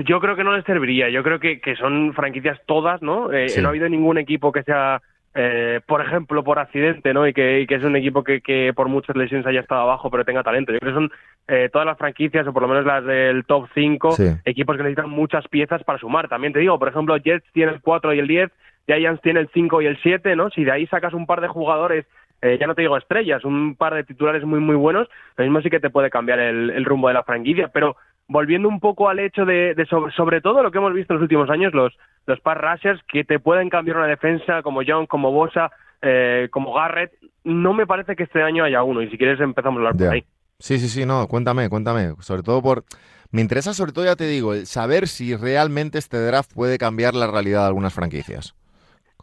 Yo 0.04 0.20
creo 0.20 0.37
que 0.37 0.44
no 0.44 0.54
les 0.54 0.64
serviría. 0.64 1.08
Yo 1.08 1.22
creo 1.22 1.40
que, 1.40 1.60
que 1.60 1.75
son 1.76 2.12
franquicias 2.14 2.58
todas, 2.66 3.00
¿no? 3.00 3.32
Eh, 3.32 3.46
no 3.60 3.68
ha 3.68 3.70
habido 3.70 3.88
ningún 3.88 4.18
equipo 4.18 4.52
que 4.52 4.62
sea 4.62 5.00
eh, 5.40 5.80
por 5.87 6.00
ejemplo, 6.00 6.42
por 6.42 6.58
accidente, 6.58 7.14
¿no? 7.14 7.26
Y 7.26 7.32
que, 7.32 7.64
es 7.68 7.84
un 7.84 7.94
equipo 7.94 8.25
que, 8.25 8.40
que, 8.40 8.72
por 8.75 8.88
muchas 8.88 9.14
lesiones 9.14 9.46
haya 9.46 9.60
estado 9.60 9.82
abajo, 9.82 10.10
pero 10.10 10.25
tenga 10.25 10.42
talento. 10.42 10.72
Yo 10.72 10.80
creo 10.80 10.92
que 10.92 10.98
son 10.98 11.12
eh, 11.46 11.68
todas 11.72 11.87
las 11.87 11.96
franquicias, 11.98 12.46
o 12.46 12.52
por 12.52 12.62
lo 12.62 12.68
menos 12.68 12.84
las 12.84 13.04
del 13.04 13.44
top 13.44 13.68
5, 13.72 14.16
equipos 14.44 14.76
que 14.76 14.82
necesitan 14.82 15.10
muchas 15.10 15.46
piezas 15.46 15.84
para 15.84 15.98
sumar. 15.98 16.28
También 16.28 16.52
te 16.52 16.58
digo, 16.58 16.76
por 16.78 16.88
ejemplo, 16.88 17.16
Jets 17.18 17.44
tiene 17.52 17.72
el 17.72 17.80
4 17.80 18.14
y 18.14 18.18
el 18.18 18.26
10, 18.26 18.50
Giants 18.88 19.23
tiene 19.23 19.40
el 19.40 19.50
5 19.52 19.83
y 19.83 19.87
el 19.87 19.99
7, 20.02 20.35
¿no? 20.35 20.50
Si 20.50 20.64
de 20.64 20.73
ahí 20.73 20.87
sacas 20.87 21.14
un 21.14 21.26
par 21.26 21.40
de 21.40 21.49
jugadores 21.49 22.07
eh, 22.40 22.57
ya 22.61 22.68
no 22.68 22.75
te 22.75 22.83
digo 22.83 22.97
estrellas, 22.97 23.45
un 23.45 23.75
par 23.75 23.95
de 23.95 24.04
titulares 24.04 24.45
muy, 24.45 24.61
muy 24.61 24.76
buenos, 24.76 25.09
lo 25.37 25.45
mismo 25.45 25.61
sí 25.61 25.71
que 25.71 25.80
te 25.80 25.90
puede 25.90 26.09
cambiar 26.09 26.38
el, 26.38 26.71
el 26.71 26.85
rumbo 26.85 27.09
de 27.09 27.14
la 27.14 27.25
franquicia. 27.25 27.68
Pero 27.68 27.97
volviendo 28.28 28.68
un 28.68 28.78
poco 28.78 29.09
al 29.09 29.18
hecho 29.18 29.45
de, 29.45 29.75
sobre, 30.14 30.40
todo 30.40 30.62
lo 30.62 30.71
que 30.71 30.78
hemos 30.78 30.92
visto 30.92 31.12
en 31.12 31.16
los 31.16 31.25
últimos 31.25 31.50
años, 31.50 31.75
los, 31.75 31.97
los 32.26 32.38
pass 32.40 32.59
rushers 32.59 33.00
que 33.11 33.25
te 33.25 33.40
pueden 33.40 33.71
cambiar 33.71 33.97
una 33.97 34.07
defensa 34.07 34.62
como 34.62 34.83
John, 34.87 35.07
como 35.07 35.33
Bosa, 35.33 35.73
eh, 36.02 36.49
como 36.52 36.73
Garrett, 36.75 37.12
no 37.42 37.73
me 37.73 37.87
parece 37.87 38.14
que 38.14 38.25
este 38.25 38.42
año 38.42 38.64
haya 38.64 38.83
uno, 38.83 39.02
y 39.02 39.11
si 39.11 39.18
quieres 39.18 39.40
empezamos 39.40 39.78
a 39.78 39.88
hablar 39.88 39.97
por 39.97 40.14
ahí. 40.14 40.25
Sí, 40.61 40.78
sí, 40.78 40.88
sí, 40.88 41.07
no, 41.07 41.26
cuéntame, 41.26 41.68
cuéntame, 41.68 42.14
sobre 42.21 42.42
todo 42.42 42.62
por... 42.62 42.85
Me 43.30 43.42
interesa 43.42 43.75
sobre 43.75 43.92
todo, 43.92 44.07
ya 44.07 44.16
te 44.16 44.26
digo, 44.26 44.54
saber 44.64 45.07
si 45.07 45.37
realmente 45.37 45.99
este 45.99 46.18
draft 46.18 46.50
puede 46.54 46.78
cambiar 46.78 47.14
la 47.14 47.26
realidad 47.26 47.61
de 47.61 47.66
algunas 47.66 47.92
franquicias. 47.92 48.54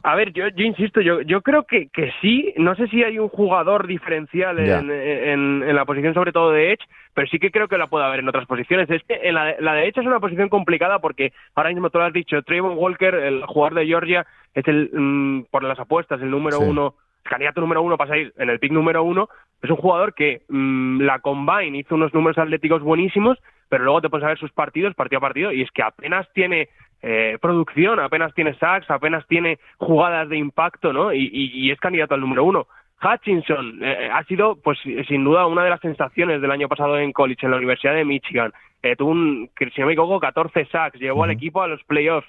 A 0.07 0.13
ver, 0.13 0.33
yo, 0.33 0.47
yo 0.49 0.63
insisto, 0.63 1.01
yo, 1.01 1.21
yo 1.21 1.41
creo 1.41 1.63
que, 1.63 1.87
que 1.87 2.13
sí. 2.21 2.53
No 2.57 2.75
sé 2.75 2.87
si 2.89 3.03
hay 3.03 3.17
un 3.17 3.27
jugador 3.27 3.87
diferencial 3.87 4.59
en, 4.59 4.91
en, 4.91 5.75
la 5.75 5.83
posición, 5.83 6.13
sobre 6.13 6.31
todo 6.31 6.51
de 6.51 6.73
Edge, 6.73 6.85
pero 7.15 7.25
sí 7.25 7.39
que 7.39 7.49
creo 7.49 7.67
que 7.67 7.79
la 7.79 7.87
puede 7.87 8.05
haber 8.05 8.19
en 8.19 8.29
otras 8.29 8.45
posiciones. 8.45 8.87
Es 8.91 9.01
que 9.05 9.15
en 9.23 9.33
la, 9.33 9.55
la 9.59 9.73
de 9.73 9.87
Edge 9.87 10.01
es 10.01 10.05
una 10.05 10.19
posición 10.19 10.47
complicada 10.47 10.99
porque 10.99 11.33
ahora 11.55 11.71
mismo 11.71 11.89
tú 11.89 11.97
lo 11.97 12.03
has 12.03 12.13
dicho, 12.13 12.39
Trayvon 12.43 12.77
Walker, 12.77 13.15
el 13.15 13.43
jugador 13.47 13.79
de 13.79 13.87
Georgia, 13.87 14.27
es 14.53 14.67
el, 14.67 14.91
mm, 14.93 15.45
por 15.49 15.63
las 15.63 15.79
apuestas, 15.79 16.21
el 16.21 16.29
número 16.29 16.59
uno, 16.59 16.93
el 17.23 17.29
candidato 17.31 17.61
número 17.61 17.81
uno 17.81 17.97
para 17.97 18.11
salir 18.11 18.31
en 18.37 18.51
el 18.51 18.59
pick 18.59 18.73
número 18.73 19.01
uno. 19.01 19.27
Es 19.63 19.71
un 19.71 19.77
jugador 19.77 20.13
que 20.13 20.43
mm, 20.47 21.01
la 21.01 21.17
Combine 21.17 21.79
hizo 21.79 21.95
unos 21.95 22.13
números 22.13 22.37
atléticos 22.37 22.83
buenísimos, 22.83 23.39
pero 23.69 23.83
luego 23.83 24.01
te 24.01 24.09
puedes 24.09 24.27
ver 24.27 24.37
sus 24.37 24.51
partidos, 24.51 24.93
partido 24.93 25.17
a 25.17 25.21
partido, 25.21 25.51
y 25.51 25.63
es 25.63 25.71
que 25.71 25.81
apenas 25.81 26.31
tiene 26.33 26.69
eh, 27.07 27.37
producción, 27.39 27.99
apenas 27.99 28.33
tiene 28.33 28.55
sacks, 28.55 28.89
apenas 28.89 29.27
tiene 29.27 29.59
jugadas 29.77 30.27
de 30.27 30.37
impacto, 30.37 30.91
¿no? 30.91 31.13
Y, 31.13 31.69
es 31.69 31.79
candidato 31.79 32.15
al 32.15 32.21
número 32.21 32.43
uno. 32.43 32.65
Hutchinson 32.99 33.79
eh, 33.83 34.09
ha 34.11 34.23
sido, 34.23 34.55
pues 34.55 34.79
sin 35.07 35.23
duda, 35.23 35.45
una 35.45 35.63
de 35.63 35.69
las 35.69 35.81
sensaciones 35.81 36.41
del 36.41 36.49
año 36.49 36.67
pasado 36.67 36.97
en 36.97 37.11
college, 37.11 37.45
en 37.45 37.51
la 37.51 37.57
Universidad 37.57 37.93
de 37.93 38.05
Michigan. 38.05 38.51
Eh, 38.81 38.95
tuvo 38.95 39.11
un, 39.11 39.51
si 39.55 39.81
no 39.81 39.85
me 39.85 39.93
equivoco, 39.93 40.19
14 40.19 40.65
sacks, 40.65 40.99
llevó 40.99 41.25
al 41.25 41.29
equipo 41.29 41.61
a 41.61 41.67
los 41.67 41.83
playoffs, 41.83 42.27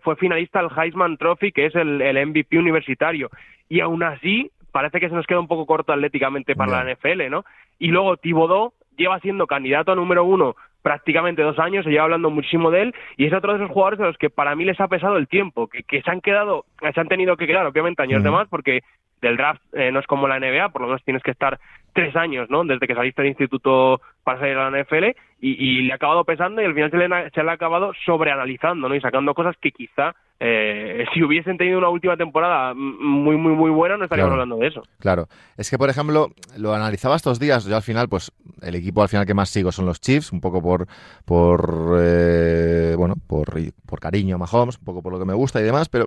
fue 0.00 0.16
finalista 0.16 0.60
al 0.60 0.70
Heisman 0.74 1.18
Trophy, 1.18 1.52
que 1.52 1.66
es 1.66 1.74
el, 1.74 1.98
MVP 2.26 2.58
universitario. 2.58 3.28
Y 3.68 3.80
aún 3.80 4.02
así, 4.04 4.50
parece 4.72 5.00
que 5.00 5.10
se 5.10 5.14
nos 5.14 5.26
queda 5.26 5.40
un 5.40 5.48
poco 5.48 5.66
corto 5.66 5.92
atléticamente 5.92 6.56
para 6.56 6.82
la 6.82 6.94
NFL, 6.94 7.28
¿no? 7.28 7.44
Y 7.78 7.88
luego 7.88 8.16
Thibodeau 8.16 8.72
lleva 8.96 9.20
siendo 9.20 9.46
candidato 9.46 9.92
a 9.92 9.96
número 9.96 10.24
uno 10.24 10.56
prácticamente 10.82 11.42
dos 11.42 11.58
años, 11.58 11.84
se 11.84 11.90
lleva 11.90 12.04
hablando 12.04 12.28
muchísimo 12.28 12.70
de 12.70 12.82
él 12.82 12.94
y 13.16 13.24
es 13.24 13.32
otro 13.32 13.52
de 13.52 13.58
esos 13.58 13.72
jugadores 13.72 14.00
a 14.00 14.06
los 14.06 14.18
que 14.18 14.28
para 14.28 14.54
mí 14.54 14.66
les 14.66 14.78
ha 14.80 14.88
pesado 14.88 15.16
el 15.16 15.28
tiempo, 15.28 15.66
que, 15.66 15.82
que 15.82 16.02
se 16.02 16.10
han 16.10 16.20
quedado, 16.20 16.66
se 16.92 17.00
han 17.00 17.08
tenido 17.08 17.38
que 17.38 17.46
quedar 17.46 17.64
obviamente 17.64 18.02
años 18.02 18.22
de 18.22 18.30
más 18.30 18.48
porque 18.48 18.82
del 19.22 19.38
draft 19.38 19.62
eh, 19.72 19.90
no 19.90 20.00
es 20.00 20.06
como 20.06 20.28
la 20.28 20.38
NBA, 20.38 20.68
por 20.68 20.82
lo 20.82 20.88
menos 20.88 21.02
tienes 21.02 21.22
que 21.22 21.30
estar 21.30 21.58
tres 21.94 22.14
años, 22.16 22.50
¿no? 22.50 22.64
Desde 22.64 22.86
que 22.86 22.94
saliste 22.94 23.22
del 23.22 23.30
instituto 23.30 24.00
para 24.22 24.40
salir 24.40 24.56
a 24.56 24.70
la 24.70 24.82
NFL 24.82 25.16
y, 25.40 25.82
le 25.82 25.92
ha 25.92 25.96
acabado 25.96 26.24
pesando 26.24 26.60
y 26.62 26.64
al 26.64 26.74
final 26.74 26.90
se 26.90 26.96
le, 26.96 27.30
se 27.30 27.42
le 27.42 27.50
ha 27.50 27.54
acabado 27.54 27.92
sobreanalizando, 28.04 28.88
¿no? 28.88 28.94
Y 28.94 29.00
sacando 29.00 29.34
cosas 29.34 29.56
que 29.60 29.72
quizá 29.72 30.14
eh, 30.40 31.04
si 31.14 31.22
hubiesen 31.22 31.56
tenido 31.56 31.78
una 31.78 31.88
última 31.88 32.16
temporada 32.16 32.74
muy, 32.74 33.36
muy, 33.36 33.52
muy 33.52 33.70
buena, 33.70 33.96
no 33.96 34.04
estaríamos 34.04 34.32
hablando 34.32 34.56
de 34.56 34.66
eso. 34.68 34.82
Claro. 34.98 35.28
Es 35.56 35.70
que, 35.70 35.78
por 35.78 35.90
ejemplo, 35.90 36.28
lo 36.58 36.74
analizaba 36.74 37.16
estos 37.16 37.38
días, 37.38 37.64
yo 37.64 37.76
al 37.76 37.82
final, 37.82 38.08
pues, 38.08 38.32
el 38.62 38.74
equipo 38.74 39.02
al 39.02 39.08
final 39.08 39.26
que 39.26 39.34
más 39.34 39.50
sigo 39.50 39.70
son 39.72 39.86
los 39.86 40.00
Chiefs, 40.00 40.32
un 40.32 40.40
poco 40.40 40.60
por, 40.62 40.86
por 41.24 41.98
eh, 41.98 42.94
bueno, 42.96 43.14
por, 43.26 43.46
por 43.86 44.00
cariño 44.00 44.36
a 44.36 44.38
Mahomes, 44.38 44.78
un 44.78 44.84
poco 44.84 45.02
por 45.02 45.12
lo 45.12 45.18
que 45.18 45.26
me 45.26 45.34
gusta 45.34 45.60
y 45.60 45.64
demás, 45.64 45.88
pero 45.88 46.06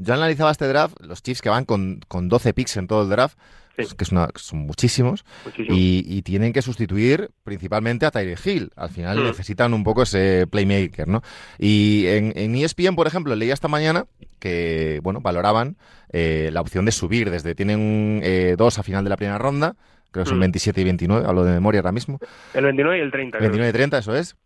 yo 0.00 0.14
analizaba 0.14 0.50
este 0.50 0.66
draft, 0.66 0.96
los 1.00 1.22
Chiefs 1.22 1.42
que 1.42 1.50
van 1.50 1.64
con, 1.64 2.00
con 2.08 2.28
12 2.28 2.54
picks 2.54 2.76
en 2.78 2.86
todo 2.86 3.02
el 3.02 3.10
draft, 3.10 3.36
pues, 3.76 3.94
que 3.94 4.04
son 4.04 4.58
muchísimos, 4.66 5.24
Y, 5.56 6.22
tienen 6.22 6.52
que 6.52 6.62
sustituir 6.62 7.30
principalmente 7.44 8.06
a 8.06 8.10
Tyreek 8.10 8.44
Hill. 8.44 8.70
Al 8.76 8.90
final 8.90 9.18
mm. 9.18 9.24
necesitan 9.24 9.74
un 9.74 9.84
poco 9.84 10.02
ese 10.02 10.46
playmaker, 10.46 11.08
¿no? 11.08 11.22
Y 11.58 12.06
en, 12.06 12.32
en, 12.36 12.54
ESPN, 12.54 12.94
por 12.94 13.06
ejemplo, 13.06 13.34
leía 13.34 13.54
esta 13.54 13.68
mañana 13.68 14.06
que, 14.38 15.00
bueno, 15.02 15.20
valoraban 15.20 15.76
eh, 16.12 16.50
la 16.52 16.60
opción 16.60 16.84
de 16.84 16.92
subir 16.92 17.30
desde, 17.30 17.54
tienen 17.54 18.20
eh, 18.22 18.54
dos 18.56 18.78
a 18.78 18.82
final 18.82 19.04
de 19.04 19.10
la 19.10 19.16
primera 19.16 19.38
ronda, 19.38 19.76
creo 20.10 20.24
que 20.24 20.30
son 20.30 20.40
27 20.40 20.78
mm. 20.78 20.82
y 20.82 20.84
29, 20.84 21.26
hablo 21.26 21.44
de 21.44 21.52
memoria 21.52 21.80
ahora 21.80 21.92
mismo. 21.92 22.18
El 22.54 22.64
29 22.64 22.98
y 22.98 23.00
el 23.00 23.10
30. 23.10 23.38
29 23.38 23.68
y 23.68 23.72
30, 23.72 23.98
eso 23.98 24.14
es 24.14 24.36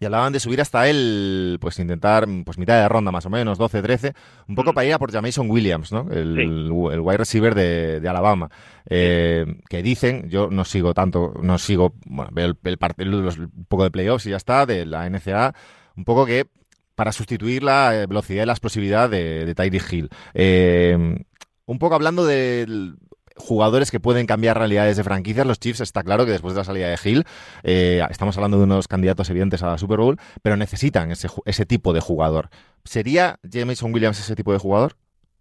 y 0.00 0.04
hablaban 0.04 0.32
de 0.32 0.40
subir 0.40 0.60
hasta 0.60 0.88
el, 0.88 1.58
pues 1.60 1.78
intentar, 1.78 2.26
pues 2.44 2.58
mitad 2.58 2.80
de 2.80 2.88
ronda 2.88 3.10
más 3.10 3.26
o 3.26 3.30
menos, 3.30 3.58
12, 3.58 3.82
13, 3.82 4.12
un 4.46 4.54
poco 4.54 4.70
mm. 4.70 4.74
para 4.74 4.86
ir 4.86 4.94
a 4.94 4.98
por 4.98 5.10
Jameson 5.10 5.50
Williams, 5.50 5.92
¿no? 5.92 6.06
El, 6.10 6.38
el, 6.38 6.70
wide 6.70 7.16
receiver 7.16 7.54
de, 7.54 8.00
de 8.00 8.08
Alabama. 8.08 8.50
Eh, 8.88 9.44
que 9.68 9.82
dicen, 9.82 10.28
yo 10.28 10.48
no 10.50 10.64
sigo 10.64 10.94
tanto, 10.94 11.34
no 11.42 11.58
sigo, 11.58 11.94
bueno, 12.06 12.30
veo 12.32 12.46
el, 12.46 13.14
un 13.14 13.66
poco 13.68 13.84
de 13.84 13.90
playoffs 13.90 14.26
y 14.26 14.30
ya 14.30 14.36
está, 14.36 14.66
de 14.66 14.86
la 14.86 15.08
NCA, 15.08 15.54
un 15.96 16.04
poco 16.04 16.26
que 16.26 16.46
para 16.94 17.12
sustituir 17.12 17.62
la 17.62 17.94
eh, 17.94 18.06
velocidad 18.06 18.42
y 18.44 18.46
la 18.46 18.52
explosividad 18.52 19.10
de, 19.10 19.44
de 19.46 19.54
Tyree 19.54 19.82
Hill. 19.90 20.08
Eh, 20.34 21.24
un 21.66 21.78
poco 21.78 21.94
hablando 21.94 22.24
del 22.24 22.96
jugadores 23.38 23.90
que 23.90 24.00
pueden 24.00 24.26
cambiar 24.26 24.58
realidades 24.58 24.96
de 24.96 25.04
franquicias. 25.04 25.46
Los 25.46 25.60
Chiefs 25.60 25.80
está 25.80 26.02
claro 26.02 26.24
que 26.24 26.32
después 26.32 26.54
de 26.54 26.60
la 26.60 26.64
salida 26.64 26.88
de 26.88 26.98
Hill, 27.02 27.24
eh, 27.62 28.02
estamos 28.10 28.36
hablando 28.36 28.58
de 28.58 28.64
unos 28.64 28.88
candidatos 28.88 29.30
evidentes 29.30 29.62
a 29.62 29.68
la 29.68 29.78
Super 29.78 29.98
Bowl, 29.98 30.18
pero 30.42 30.56
necesitan 30.56 31.10
ese, 31.10 31.28
ese 31.44 31.66
tipo 31.66 31.92
de 31.92 32.00
jugador. 32.00 32.50
¿Sería 32.84 33.38
Jameson 33.42 33.92
Williams 33.92 34.20
ese 34.20 34.36
tipo 34.36 34.52
de 34.52 34.58
jugador? 34.58 34.92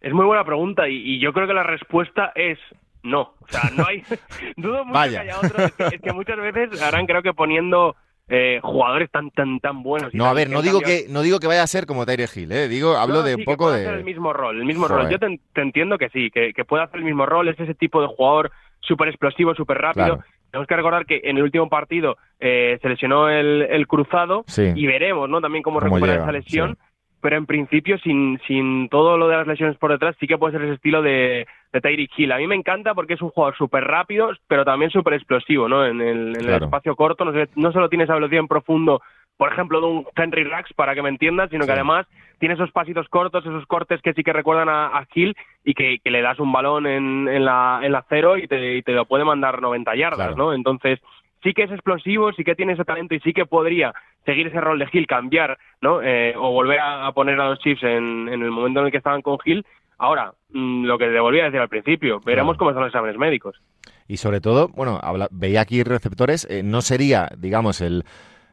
Es 0.01 0.13
muy 0.13 0.25
buena 0.25 0.45
pregunta 0.45 0.87
y, 0.87 1.19
yo 1.19 1.33
creo 1.33 1.47
que 1.47 1.53
la 1.53 1.63
respuesta 1.63 2.31
es 2.35 2.59
no. 3.03 3.33
O 3.39 3.47
sea, 3.49 3.69
no 3.75 3.85
hay. 3.85 4.03
dudo 4.57 4.85
mucho 4.85 5.09
que 5.09 5.17
haya 5.17 5.39
otros. 5.39 5.73
es 5.91 6.01
que 6.01 6.13
muchas 6.13 6.37
veces 6.37 6.81
harán, 6.81 7.05
creo 7.05 7.23
que 7.23 7.33
poniendo 7.33 7.95
eh, 8.29 8.59
jugadores 8.61 9.09
tan 9.11 9.31
tan 9.31 9.59
tan 9.59 9.83
buenos. 9.83 10.13
No, 10.13 10.25
a 10.25 10.33
ver, 10.33 10.49
no 10.49 10.61
digo 10.61 10.81
que 10.81 11.05
no 11.09 11.21
digo 11.21 11.39
que 11.39 11.47
vaya 11.47 11.63
a 11.63 11.67
ser 11.67 11.85
como 11.85 12.05
Tyre 12.05 12.25
Hill, 12.33 12.51
¿eh? 12.51 12.67
digo, 12.67 12.97
hablo 12.97 13.23
de 13.23 13.35
un 13.35 13.43
poco 13.45 13.71
de 13.71 13.85
el 13.85 14.03
mismo 14.03 14.33
rol, 14.33 14.59
el 14.59 14.65
mismo 14.65 14.87
rol. 14.87 15.09
Yo 15.09 15.19
te, 15.19 15.39
entiendo 15.55 15.97
que 15.97 16.09
sí, 16.09 16.29
que, 16.31 16.53
que 16.53 16.65
puede 16.65 16.83
hacer 16.83 16.99
el 16.99 17.05
mismo 17.05 17.25
rol, 17.25 17.47
es 17.47 17.59
ese 17.59 17.73
tipo 17.73 18.01
de 18.01 18.07
jugador 18.07 18.51
súper 18.81 19.09
explosivo, 19.09 19.55
súper 19.55 19.77
rápido. 19.77 20.23
Tenemos 20.51 20.67
que 20.67 20.75
recordar 20.75 21.05
que 21.05 21.21
en 21.23 21.37
el 21.37 21.43
último 21.43 21.67
partido 21.67 22.17
eh, 22.39 22.79
se 22.81 22.89
lesionó 22.89 23.29
el, 23.29 23.63
el 23.63 23.85
cruzado 23.85 24.45
y 24.57 24.87
veremos, 24.87 25.29
¿no? 25.29 25.41
También 25.41 25.61
cómo, 25.61 25.79
recupera 25.79 26.15
esa 26.15 26.31
lesión 26.31 26.77
pero 27.21 27.37
en 27.37 27.45
principio 27.45 27.97
sin, 27.99 28.39
sin 28.47 28.89
todo 28.89 29.17
lo 29.17 29.27
de 29.27 29.37
las 29.37 29.47
lesiones 29.47 29.77
por 29.77 29.91
detrás 29.91 30.15
sí 30.19 30.27
que 30.27 30.37
puede 30.37 30.53
ser 30.53 30.63
ese 30.63 30.75
estilo 30.75 31.01
de, 31.01 31.47
de 31.73 31.81
Tyreek 31.81 32.11
Hill. 32.17 32.31
A 32.31 32.37
mí 32.37 32.47
me 32.47 32.55
encanta 32.55 32.93
porque 32.93 33.15
es 33.15 33.21
un 33.21 33.29
jugador 33.29 33.57
súper 33.57 33.83
rápido, 33.83 34.29
pero 34.47 34.63
también 34.65 34.91
súper 34.91 35.13
explosivo, 35.13 35.67
¿no? 35.67 35.85
En 35.85 36.01
el, 36.01 36.37
en 36.37 36.49
el 36.49 36.63
espacio 36.63 36.95
corto, 36.95 37.25
no, 37.25 37.33
no 37.55 37.71
solo 37.71 37.89
tiene 37.89 38.03
esa 38.03 38.15
velocidad 38.15 38.41
en 38.41 38.47
profundo, 38.47 39.01
por 39.37 39.51
ejemplo, 39.51 39.79
de 39.79 39.87
un 39.87 40.05
Henry 40.15 40.43
Rax, 40.43 40.73
para 40.73 40.95
que 40.95 41.01
me 41.01 41.09
entiendas, 41.09 41.49
sino 41.49 41.65
que 41.65 41.71
además 41.71 42.07
tiene 42.39 42.55
esos 42.55 42.71
pasitos 42.71 43.07
cortos, 43.07 43.45
esos 43.45 43.65
cortes 43.67 44.01
que 44.01 44.13
sí 44.13 44.23
que 44.23 44.33
recuerdan 44.33 44.69
a, 44.69 45.07
Hill 45.13 45.35
y 45.63 45.73
que, 45.73 45.99
le 46.03 46.21
das 46.21 46.39
un 46.39 46.51
balón 46.51 46.87
en, 46.87 47.27
en, 47.27 47.45
la, 47.45 47.79
en 47.83 47.91
la 47.91 48.05
cero 48.09 48.37
y 48.37 48.47
te, 48.47 48.77
y 48.77 48.81
te 48.81 48.93
lo 48.93 49.05
puede 49.05 49.25
mandar 49.25 49.61
90 49.61 49.95
yardas, 49.95 50.35
¿no? 50.35 50.53
Entonces, 50.53 50.99
sí 51.43 51.53
que 51.53 51.63
es 51.63 51.71
explosivo, 51.71 52.31
sí 52.33 52.43
que 52.43 52.55
tiene 52.55 52.73
ese 52.73 52.85
talento 52.85 53.15
y 53.15 53.19
sí 53.19 53.33
que 53.33 53.45
podría 53.45 53.93
seguir 54.25 54.47
ese 54.47 54.61
rol 54.61 54.79
de 54.79 54.87
Hill, 54.91 55.07
cambiar, 55.07 55.57
¿no? 55.81 56.01
Eh, 56.01 56.33
o 56.37 56.51
volver 56.51 56.79
a, 56.81 57.11
poner 57.13 57.39
a 57.39 57.49
los 57.49 57.59
Chiefs 57.59 57.83
en, 57.83 58.27
el 58.29 58.51
momento 58.51 58.79
en 58.79 58.87
el 58.87 58.91
que 58.91 58.97
estaban 58.97 59.21
con 59.21 59.37
Hill. 59.43 59.65
Ahora, 59.97 60.33
mm, 60.49 60.85
lo 60.85 60.97
que 60.97 61.07
te 61.07 61.19
volví 61.19 61.39
a 61.39 61.45
decir 61.45 61.59
al 61.59 61.69
principio, 61.69 62.19
veremos 62.25 62.57
cómo 62.57 62.71
están 62.71 62.83
los 62.83 62.91
exámenes 62.91 63.17
médicos. 63.17 63.59
Y 64.07 64.17
sobre 64.17 64.41
todo, 64.41 64.69
bueno, 64.69 64.99
veía 65.31 65.61
aquí 65.61 65.83
receptores, 65.83 66.47
eh, 66.49 66.63
no 66.63 66.81
sería, 66.81 67.29
digamos, 67.37 67.81
el, 67.81 68.03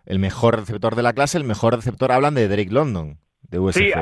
el 0.06 0.18
mejor 0.18 0.56
receptor 0.56 0.94
de 0.94 1.02
la 1.02 1.12
clase, 1.12 1.38
el 1.38 1.44
mejor 1.44 1.74
receptor 1.74 2.12
hablan 2.12 2.34
de 2.34 2.48
Drake 2.48 2.72
London, 2.72 3.18
de 3.50 3.58
USF. 3.58 3.76
Sí, 3.76 3.92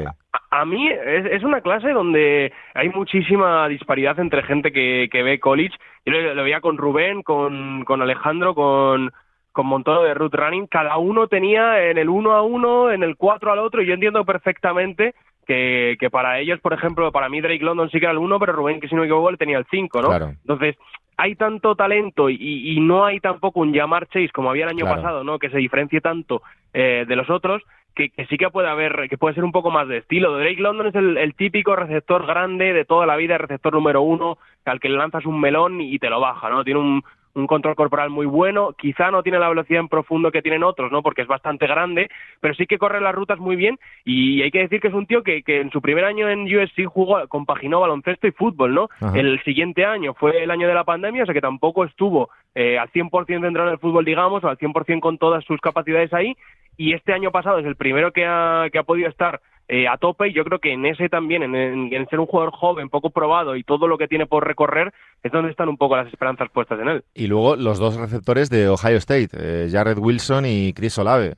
a, 0.50 0.64
mí 0.64 0.88
es, 0.88 1.42
una 1.42 1.60
clase 1.60 1.90
donde 1.90 2.52
hay 2.74 2.88
muchísima 2.90 3.68
disparidad 3.68 4.18
entre 4.18 4.42
gente 4.42 4.72
que, 4.72 5.08
que 5.10 5.22
ve 5.22 5.40
college. 5.40 5.76
Yo 6.04 6.12
lo, 6.12 6.42
veía 6.42 6.60
con 6.60 6.76
Rubén, 6.76 7.22
con, 7.22 7.84
con 7.84 8.02
Alejandro, 8.02 8.54
con, 8.54 9.12
con 9.52 9.66
Montoro 9.66 10.02
de 10.02 10.14
Root 10.14 10.34
Running. 10.34 10.66
Cada 10.66 10.96
uno 10.96 11.26
tenía 11.28 11.84
en 11.88 11.98
el 11.98 12.08
uno 12.08 12.32
a 12.32 12.42
uno, 12.42 12.90
en 12.90 13.02
el 13.02 13.16
4 13.16 13.52
al 13.52 13.58
otro, 13.58 13.82
y 13.82 13.86
yo 13.86 13.94
entiendo 13.94 14.24
perfectamente 14.24 15.14
que, 15.46 15.96
que, 15.98 16.10
para 16.10 16.38
ellos, 16.38 16.60
por 16.60 16.72
ejemplo, 16.72 17.10
para 17.12 17.28
mí 17.28 17.40
Drake 17.40 17.64
London 17.64 17.90
sí 17.90 17.98
que 17.98 18.06
era 18.06 18.12
el 18.12 18.18
1, 18.18 18.38
pero 18.38 18.52
Rubén, 18.52 18.80
que 18.80 18.88
si 18.88 18.94
no 18.94 19.00
me 19.00 19.06
equivoco, 19.06 19.30
le 19.30 19.36
tenía 19.36 19.58
el 19.58 19.66
5, 19.70 20.02
¿no? 20.02 20.08
Claro. 20.08 20.26
Entonces, 20.28 20.76
hay 21.16 21.34
tanto 21.34 21.74
talento 21.74 22.30
y, 22.30 22.78
no 22.80 23.04
hay 23.04 23.20
tampoco 23.20 23.60
un 23.60 23.72
llamar 23.72 24.06
Chase 24.08 24.30
como 24.30 24.50
había 24.50 24.64
el 24.64 24.70
año 24.70 24.84
pasado, 24.86 25.24
¿no? 25.24 25.38
Que 25.38 25.50
se 25.50 25.58
diferencie 25.58 26.00
tanto 26.00 26.42
eh, 26.72 27.04
de 27.06 27.16
los 27.16 27.30
otros, 27.30 27.62
que, 27.94 28.10
sí 28.28 28.38
que 28.38 28.50
puede 28.50 28.68
haber, 28.68 29.08
que 29.08 29.18
puede 29.18 29.34
ser 29.34 29.44
un 29.44 29.52
poco 29.52 29.70
más 29.70 29.88
de 29.88 29.98
estilo. 29.98 30.36
Drake 30.38 30.60
London 30.60 30.86
es 30.88 30.94
el, 30.94 31.34
típico 31.34 31.76
receptor 31.76 32.26
grande 32.26 32.72
de 32.72 32.84
toda 32.84 33.06
la 33.06 33.16
vida, 33.16 33.38
receptor 33.38 33.74
número 33.74 34.02
uno, 34.02 34.38
al 34.64 34.80
que 34.80 34.88
le 34.88 34.96
lanzas 34.96 35.26
un 35.26 35.40
melón 35.40 35.80
y 35.80 35.98
te 35.98 36.10
lo 36.10 36.20
baja, 36.20 36.48
¿no? 36.48 36.64
Tiene 36.64 36.80
un, 36.80 37.04
un 37.34 37.46
control 37.46 37.74
corporal 37.74 38.10
muy 38.10 38.26
bueno, 38.26 38.72
quizá 38.76 39.10
no 39.10 39.22
tiene 39.22 39.38
la 39.38 39.48
velocidad 39.48 39.80
en 39.80 39.88
profundo 39.88 40.30
que 40.30 40.42
tienen 40.42 40.62
otros, 40.62 40.92
¿no? 40.92 41.02
Porque 41.02 41.22
es 41.22 41.28
bastante 41.28 41.66
grande, 41.66 42.10
pero 42.40 42.54
sí 42.54 42.66
que 42.66 42.78
corre 42.78 43.00
las 43.00 43.14
rutas 43.14 43.38
muy 43.38 43.56
bien 43.56 43.78
y 44.04 44.42
hay 44.42 44.50
que 44.50 44.60
decir 44.60 44.80
que 44.80 44.88
es 44.88 44.94
un 44.94 45.06
tío 45.06 45.22
que, 45.22 45.42
que 45.42 45.60
en 45.60 45.70
su 45.70 45.80
primer 45.80 46.04
año 46.04 46.28
en 46.28 46.44
USC 46.44 46.84
jugó, 46.86 47.26
compaginó 47.28 47.80
baloncesto 47.80 48.26
y 48.26 48.32
fútbol, 48.32 48.74
¿no? 48.74 48.88
El 49.14 49.42
siguiente 49.44 49.84
año 49.84 50.14
fue 50.14 50.42
el 50.42 50.50
año 50.50 50.68
de 50.68 50.74
la 50.74 50.84
pandemia, 50.84 51.22
o 51.22 51.26
sea 51.26 51.34
que 51.34 51.40
tampoco 51.40 51.84
estuvo 51.84 52.30
eh, 52.54 52.78
al 52.78 52.90
100% 52.90 53.26
centrado 53.26 53.68
en 53.68 53.74
el 53.74 53.80
fútbol, 53.80 54.04
digamos, 54.04 54.44
o 54.44 54.48
al 54.48 54.58
100% 54.58 55.00
con 55.00 55.18
todas 55.18 55.44
sus 55.44 55.60
capacidades 55.60 56.12
ahí 56.12 56.36
y 56.76 56.94
este 56.94 57.12
año 57.12 57.30
pasado 57.30 57.58
es 57.58 57.66
el 57.66 57.76
primero 57.76 58.12
que 58.12 58.24
ha, 58.26 58.66
que 58.72 58.78
ha 58.78 58.82
podido 58.82 59.08
estar 59.08 59.40
eh, 59.68 59.86
a 59.88 59.96
tope 59.96 60.28
y 60.28 60.32
yo 60.32 60.44
creo 60.44 60.58
que 60.58 60.72
en 60.72 60.84
ese 60.86 61.08
también, 61.08 61.42
en, 61.42 62.06
ser 62.08 62.20
un 62.20 62.26
jugador 62.26 62.52
joven, 62.52 62.88
poco 62.88 63.10
probado 63.10 63.56
y 63.56 63.62
todo 63.62 63.86
lo 63.86 63.98
que 63.98 64.08
tiene 64.08 64.26
por 64.26 64.46
recorrer, 64.46 64.92
es 65.22 65.32
donde 65.32 65.50
están 65.50 65.68
un 65.68 65.76
poco 65.76 65.96
las 65.96 66.08
esperanzas 66.08 66.48
puestas 66.50 66.80
en 66.80 66.88
él. 66.88 67.04
Y 67.14 67.26
luego 67.26 67.56
los 67.56 67.78
dos 67.78 67.96
receptores 67.96 68.50
de 68.50 68.68
Ohio 68.68 68.96
State, 68.96 69.30
eh, 69.34 69.68
Jared 69.70 69.98
Wilson 69.98 70.44
y 70.46 70.72
Chris 70.72 70.98
Olave, 70.98 71.34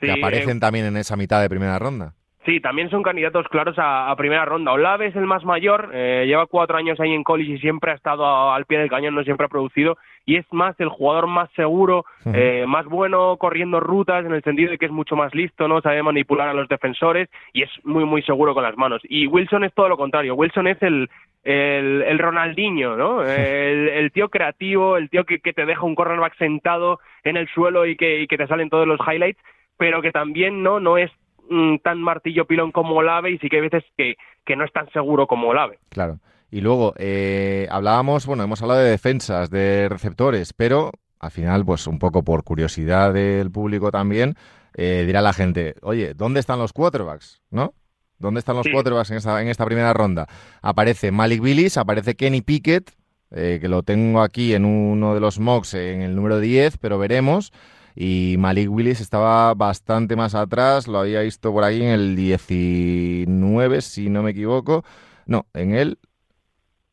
que 0.00 0.10
aparecen 0.10 0.56
eh, 0.56 0.60
también 0.60 0.86
en 0.86 0.96
esa 0.96 1.16
mitad 1.16 1.40
de 1.40 1.48
primera 1.48 1.78
ronda. 1.78 2.14
Sí, 2.46 2.60
también 2.60 2.88
son 2.88 3.02
candidatos 3.02 3.46
claros 3.48 3.74
a, 3.76 4.14
primera 4.16 4.46
ronda. 4.46 4.72
Olave 4.72 5.08
es 5.08 5.16
el 5.16 5.26
más 5.26 5.44
mayor, 5.44 5.92
lleva 5.92 6.46
cuatro 6.46 6.78
años 6.78 6.98
ahí 7.00 7.12
en 7.12 7.24
college 7.24 7.52
y 7.52 7.58
siempre 7.58 7.90
ha 7.90 7.94
estado 7.94 8.52
al 8.52 8.64
pie 8.64 8.78
del 8.78 8.88
cañón, 8.88 9.14
no 9.14 9.24
siempre 9.24 9.46
ha 9.46 9.50
producido 9.50 9.98
y 10.26 10.36
es 10.36 10.52
más 10.52 10.78
el 10.80 10.88
jugador 10.88 11.28
más 11.28 11.48
seguro, 11.52 12.04
eh, 12.26 12.64
más 12.66 12.84
bueno 12.86 13.36
corriendo 13.36 13.78
rutas 13.78 14.26
en 14.26 14.32
el 14.32 14.42
sentido 14.42 14.72
de 14.72 14.78
que 14.78 14.86
es 14.86 14.92
mucho 14.92 15.14
más 15.14 15.32
listo, 15.34 15.68
no 15.68 15.80
sabe 15.80 16.02
manipular 16.02 16.48
a 16.48 16.52
los 16.52 16.68
defensores 16.68 17.28
y 17.52 17.62
es 17.62 17.70
muy 17.84 18.04
muy 18.04 18.22
seguro 18.22 18.52
con 18.52 18.64
las 18.64 18.76
manos. 18.76 19.00
Y 19.04 19.28
Wilson 19.28 19.62
es 19.62 19.72
todo 19.72 19.88
lo 19.88 19.96
contrario. 19.96 20.34
Wilson 20.34 20.66
es 20.66 20.82
el 20.82 21.08
el, 21.44 22.02
el 22.02 22.18
Ronaldinho, 22.18 22.96
¿no? 22.96 23.22
El, 23.22 24.10
tío 24.10 24.28
creativo, 24.28 24.96
el 24.96 25.08
tío 25.08 25.22
que, 25.22 25.38
que, 25.38 25.52
te 25.52 25.64
deja 25.64 25.84
un 25.84 25.94
cornerback 25.94 26.36
sentado 26.38 26.98
en 27.22 27.36
el 27.36 27.46
suelo 27.46 27.86
y 27.86 27.94
que, 27.94 28.22
y 28.22 28.26
que 28.26 28.36
te 28.36 28.48
salen 28.48 28.68
todos 28.68 28.84
los 28.84 28.98
highlights, 28.98 29.40
pero 29.78 30.02
que 30.02 30.10
también 30.10 30.64
no 30.64 30.80
no 30.80 30.98
es 30.98 31.12
mm, 31.48 31.78
tan 31.78 32.00
martillo 32.00 32.46
pilón 32.46 32.72
como 32.72 32.94
Olave 32.94 33.30
y 33.30 33.38
sí 33.38 33.48
que 33.48 33.56
hay 33.56 33.62
veces 33.62 33.84
que, 33.96 34.16
que 34.44 34.56
no 34.56 34.64
es 34.64 34.72
tan 34.72 34.90
seguro 34.90 35.26
como 35.26 35.48
Olave. 35.48 35.78
Claro. 35.88 36.18
Y 36.50 36.60
luego, 36.60 36.94
eh, 36.96 37.66
hablábamos, 37.70 38.26
bueno, 38.26 38.44
hemos 38.44 38.62
hablado 38.62 38.80
de 38.80 38.90
defensas, 38.90 39.50
de 39.50 39.88
receptores, 39.88 40.52
pero 40.52 40.92
al 41.18 41.30
final, 41.30 41.64
pues 41.64 41.86
un 41.86 41.98
poco 41.98 42.22
por 42.22 42.44
curiosidad 42.44 43.12
del 43.12 43.50
público 43.50 43.90
también, 43.90 44.36
eh, 44.74 45.04
dirá 45.06 45.22
la 45.22 45.32
gente, 45.32 45.74
oye, 45.82 46.14
¿dónde 46.14 46.40
están 46.40 46.58
los 46.58 46.72
quarterbacks? 46.72 47.42
¿No? 47.50 47.74
¿Dónde 48.18 48.40
están 48.40 48.56
los 48.56 48.66
quarterbacks 48.68 49.10
en 49.10 49.16
esta, 49.18 49.42
en 49.42 49.48
esta 49.48 49.66
primera 49.66 49.92
ronda? 49.92 50.26
Aparece 50.62 51.10
Malik 51.10 51.42
Willis, 51.42 51.76
aparece 51.76 52.14
Kenny 52.14 52.42
Pickett, 52.42 52.92
eh, 53.30 53.58
que 53.60 53.68
lo 53.68 53.82
tengo 53.82 54.22
aquí 54.22 54.54
en 54.54 54.64
uno 54.64 55.14
de 55.14 55.20
los 55.20 55.38
mocks 55.38 55.74
en 55.74 56.02
el 56.02 56.14
número 56.14 56.38
10, 56.38 56.78
pero 56.78 56.98
veremos. 56.98 57.52
Y 57.98 58.36
Malik 58.38 58.70
Willis 58.70 59.00
estaba 59.00 59.54
bastante 59.54 60.16
más 60.16 60.34
atrás, 60.34 60.86
lo 60.86 60.98
había 60.98 61.22
visto 61.22 61.50
por 61.50 61.64
ahí 61.64 61.82
en 61.82 61.88
el 61.88 62.14
19, 62.14 63.80
si 63.80 64.10
no 64.10 64.22
me 64.22 64.32
equivoco. 64.32 64.84
No, 65.24 65.46
en 65.54 65.74
el 65.74 65.98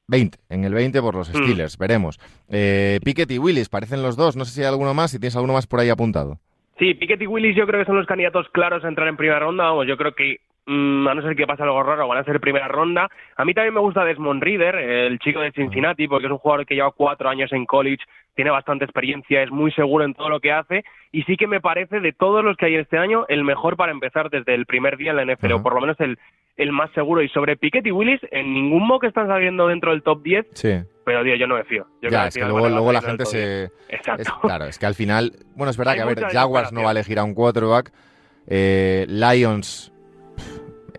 20, 0.07 0.37
en 0.49 0.63
el 0.63 0.73
20 0.73 1.01
por 1.01 1.15
los 1.15 1.29
hmm. 1.29 1.43
Steelers, 1.43 1.77
veremos. 1.77 2.19
Eh, 2.47 2.99
Pickett 3.03 3.29
y 3.31 3.37
Willis, 3.37 3.67
parecen 3.67 4.01
los 4.01 4.15
dos, 4.15 4.37
no 4.37 4.45
sé 4.45 4.53
si 4.53 4.61
hay 4.61 4.67
alguno 4.67 4.93
más, 4.93 5.11
si 5.11 5.19
tienes 5.19 5.35
alguno 5.35 5.53
más 5.53 5.67
por 5.67 5.81
ahí 5.81 5.89
apuntado. 5.89 6.39
Sí, 6.79 6.93
Pickett 6.93 7.21
y 7.21 7.27
Willis 7.27 7.55
yo 7.55 7.67
creo 7.67 7.81
que 7.81 7.85
son 7.85 7.97
los 7.97 8.07
candidatos 8.07 8.47
claros 8.53 8.85
a 8.85 8.87
entrar 8.87 9.09
en 9.09 9.17
primera 9.17 9.39
ronda, 9.39 9.73
o 9.73 9.83
yo 9.83 9.97
creo 9.97 10.15
que 10.15 10.37
a 10.65 11.13
no 11.13 11.21
ser 11.21 11.35
que 11.35 11.45
pase 11.45 11.63
algo 11.63 11.83
raro, 11.83 12.07
van 12.07 12.19
a 12.19 12.23
ser 12.23 12.39
primera 12.39 12.67
ronda. 12.67 13.09
A 13.35 13.45
mí 13.45 13.53
también 13.53 13.73
me 13.73 13.79
gusta 13.81 14.05
Desmond 14.05 14.41
Reader, 14.41 14.75
el 14.75 15.19
chico 15.19 15.41
de 15.41 15.51
Cincinnati, 15.51 16.07
porque 16.07 16.27
es 16.27 16.31
un 16.31 16.37
jugador 16.37 16.65
que 16.65 16.75
lleva 16.75 16.91
cuatro 16.91 17.29
años 17.29 17.51
en 17.51 17.65
college, 17.65 18.03
tiene 18.35 18.51
bastante 18.51 18.85
experiencia, 18.85 19.43
es 19.43 19.51
muy 19.51 19.71
seguro 19.71 20.05
en 20.05 20.13
todo 20.13 20.29
lo 20.29 20.39
que 20.39 20.51
hace, 20.51 20.83
y 21.11 21.23
sí 21.23 21.37
que 21.37 21.47
me 21.47 21.61
parece, 21.61 21.99
de 21.99 22.13
todos 22.13 22.43
los 22.43 22.57
que 22.57 22.67
hay 22.67 22.75
este 22.75 22.97
año, 22.97 23.25
el 23.27 23.43
mejor 23.43 23.75
para 23.77 23.91
empezar 23.91 24.29
desde 24.29 24.55
el 24.55 24.65
primer 24.65 24.97
día 24.97 25.11
en 25.11 25.17
la 25.17 25.33
NFL, 25.33 25.53
o 25.53 25.63
por 25.63 25.75
lo 25.75 25.81
menos 25.81 25.99
el, 25.99 26.17
el 26.57 26.71
más 26.71 26.91
seguro. 26.91 27.21
Y 27.21 27.29
sobre 27.29 27.57
Piquet 27.57 27.85
y 27.85 27.91
Willis, 27.91 28.21
en 28.31 28.53
ningún 28.53 28.87
mock 28.87 29.03
están 29.03 29.27
saliendo 29.27 29.67
dentro 29.67 29.91
del 29.91 30.01
top 30.01 30.23
10. 30.23 30.45
Sí. 30.53 30.73
Pero, 31.05 31.23
tío, 31.23 31.35
yo 31.35 31.47
no 31.47 31.55
me 31.55 31.63
fío. 31.65 31.85
ya, 32.01 32.27
es 32.27 32.35
que 32.35 32.45
luego, 32.45 32.91
la 32.91 33.01
gente 33.01 33.25
se... 33.25 33.69
Exacto. 33.89 34.39
claro, 34.41 34.65
es 34.65 34.79
que 34.79 34.85
al 34.85 34.95
final... 34.95 35.33
Bueno, 35.55 35.71
es 35.71 35.77
verdad 35.77 35.95
que, 35.95 36.01
a 36.01 36.05
ver, 36.05 36.23
Jaguars 36.31 36.71
no 36.71 36.81
va 36.81 36.89
a 36.89 36.91
elegir 36.91 37.19
a 37.19 37.23
un 37.23 37.33
quarterback. 37.33 37.91
Eh, 38.47 39.05
Lions... 39.09 39.92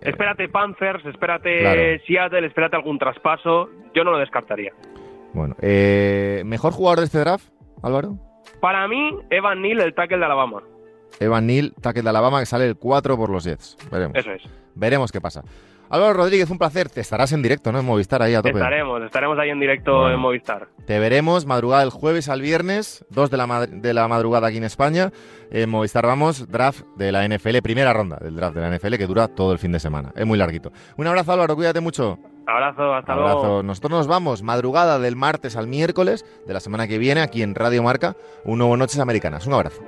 Espérate 0.05 0.49
Panthers, 0.49 1.05
espérate 1.07 2.01
Seattle, 2.07 2.47
espérate 2.47 2.77
algún 2.77 2.99
traspaso. 2.99 3.71
Yo 3.95 4.05
no 4.05 4.13
lo 4.13 4.19
descartaría. 4.19 4.73
Bueno, 5.33 5.57
eh, 5.61 6.43
¿mejor 6.45 6.73
jugador 6.73 7.01
de 7.01 7.07
este 7.07 7.19
draft, 7.19 7.49
Álvaro? 7.83 8.19
Para 8.61 8.87
mí, 8.87 9.19
Evan 9.31 9.63
Neal, 9.63 9.81
el 9.81 9.95
tackle 9.95 10.19
de 10.19 10.25
Alabama. 10.25 10.63
Evan 11.21 11.47
Neal, 11.47 11.75
tackle 11.81 12.03
de 12.03 12.09
Alabama, 12.09 12.41
que 12.41 12.47
sale 12.47 12.67
el 12.67 12.77
4 12.77 13.17
por 13.17 13.31
los 13.31 13.45
Jets. 13.45 13.77
Veremos. 13.91 14.17
Eso 14.17 14.31
es. 14.31 14.43
Veremos 14.75 15.11
qué 15.11 15.21
pasa. 15.21 15.43
Álvaro 15.91 16.15
Rodríguez, 16.15 16.51
un 16.51 16.59
placer. 16.59 16.89
Te 16.89 17.01
estarás 17.01 17.33
en 17.33 17.43
directo, 17.43 17.73
¿no? 17.73 17.81
En 17.81 17.87
Movistar 17.87 18.23
ahí 18.23 18.35
a 18.35 18.43
tope. 18.43 18.51
Estaremos, 18.51 19.03
estaremos 19.03 19.39
ahí 19.39 19.51
en 19.51 19.61
directo 19.61 20.11
en 20.11 20.19
Movistar. 20.19 20.69
Te 20.87 20.99
veremos 20.99 21.47
madrugada 21.47 21.83
el 21.83 21.91
jueves 21.91 22.29
al 22.29 22.41
viernes, 22.41 23.05
2 23.11 23.31
de 23.31 23.37
la, 23.37 23.67
de 23.67 23.95
la 23.95 24.09
madrugada 24.09 24.49
aquí 24.49 24.57
en 24.57 24.65
España. 24.65 25.13
En 25.51 25.71
Movistar 25.71 26.07
vamos, 26.07 26.49
draft 26.51 26.85
de 26.97 27.13
la 27.13 27.27
NFL, 27.29 27.59
primera 27.63 27.93
ronda 27.93 28.19
del 28.21 28.37
draft 28.37 28.57
de 28.57 28.63
la 28.63 28.77
NFL 28.77 28.95
que 28.97 29.07
dura 29.07 29.29
todo 29.29 29.53
el 29.53 29.59
fin 29.59 29.73
de 29.73 29.81
semana. 29.81 30.13
Es 30.17 30.27
muy 30.27 30.39
larguito. 30.39 30.73
Un 30.97 31.07
abrazo, 31.07 31.33
Álvaro, 31.33 31.55
cuídate 31.55 31.81
mucho. 31.81 32.19
Abrazo, 32.47 32.93
hasta 32.95 33.13
Abrazo. 33.13 33.63
Nosotros 33.63 33.93
nos 33.93 34.07
vamos, 34.07 34.43
madrugada 34.43 34.99
del 34.99 35.17
martes 35.17 35.57
al 35.57 35.67
miércoles 35.67 36.25
de 36.47 36.53
la 36.53 36.61
semana 36.61 36.87
que 36.87 36.99
viene, 36.99 37.23
aquí 37.23 37.43
en 37.43 37.55
Radio 37.55 37.83
Marca, 37.83 38.17
un 38.45 38.59
nuevo 38.59 38.77
Noches 38.77 38.99
Americanas. 38.99 39.47
Un 39.47 39.55
abrazo. 39.55 39.83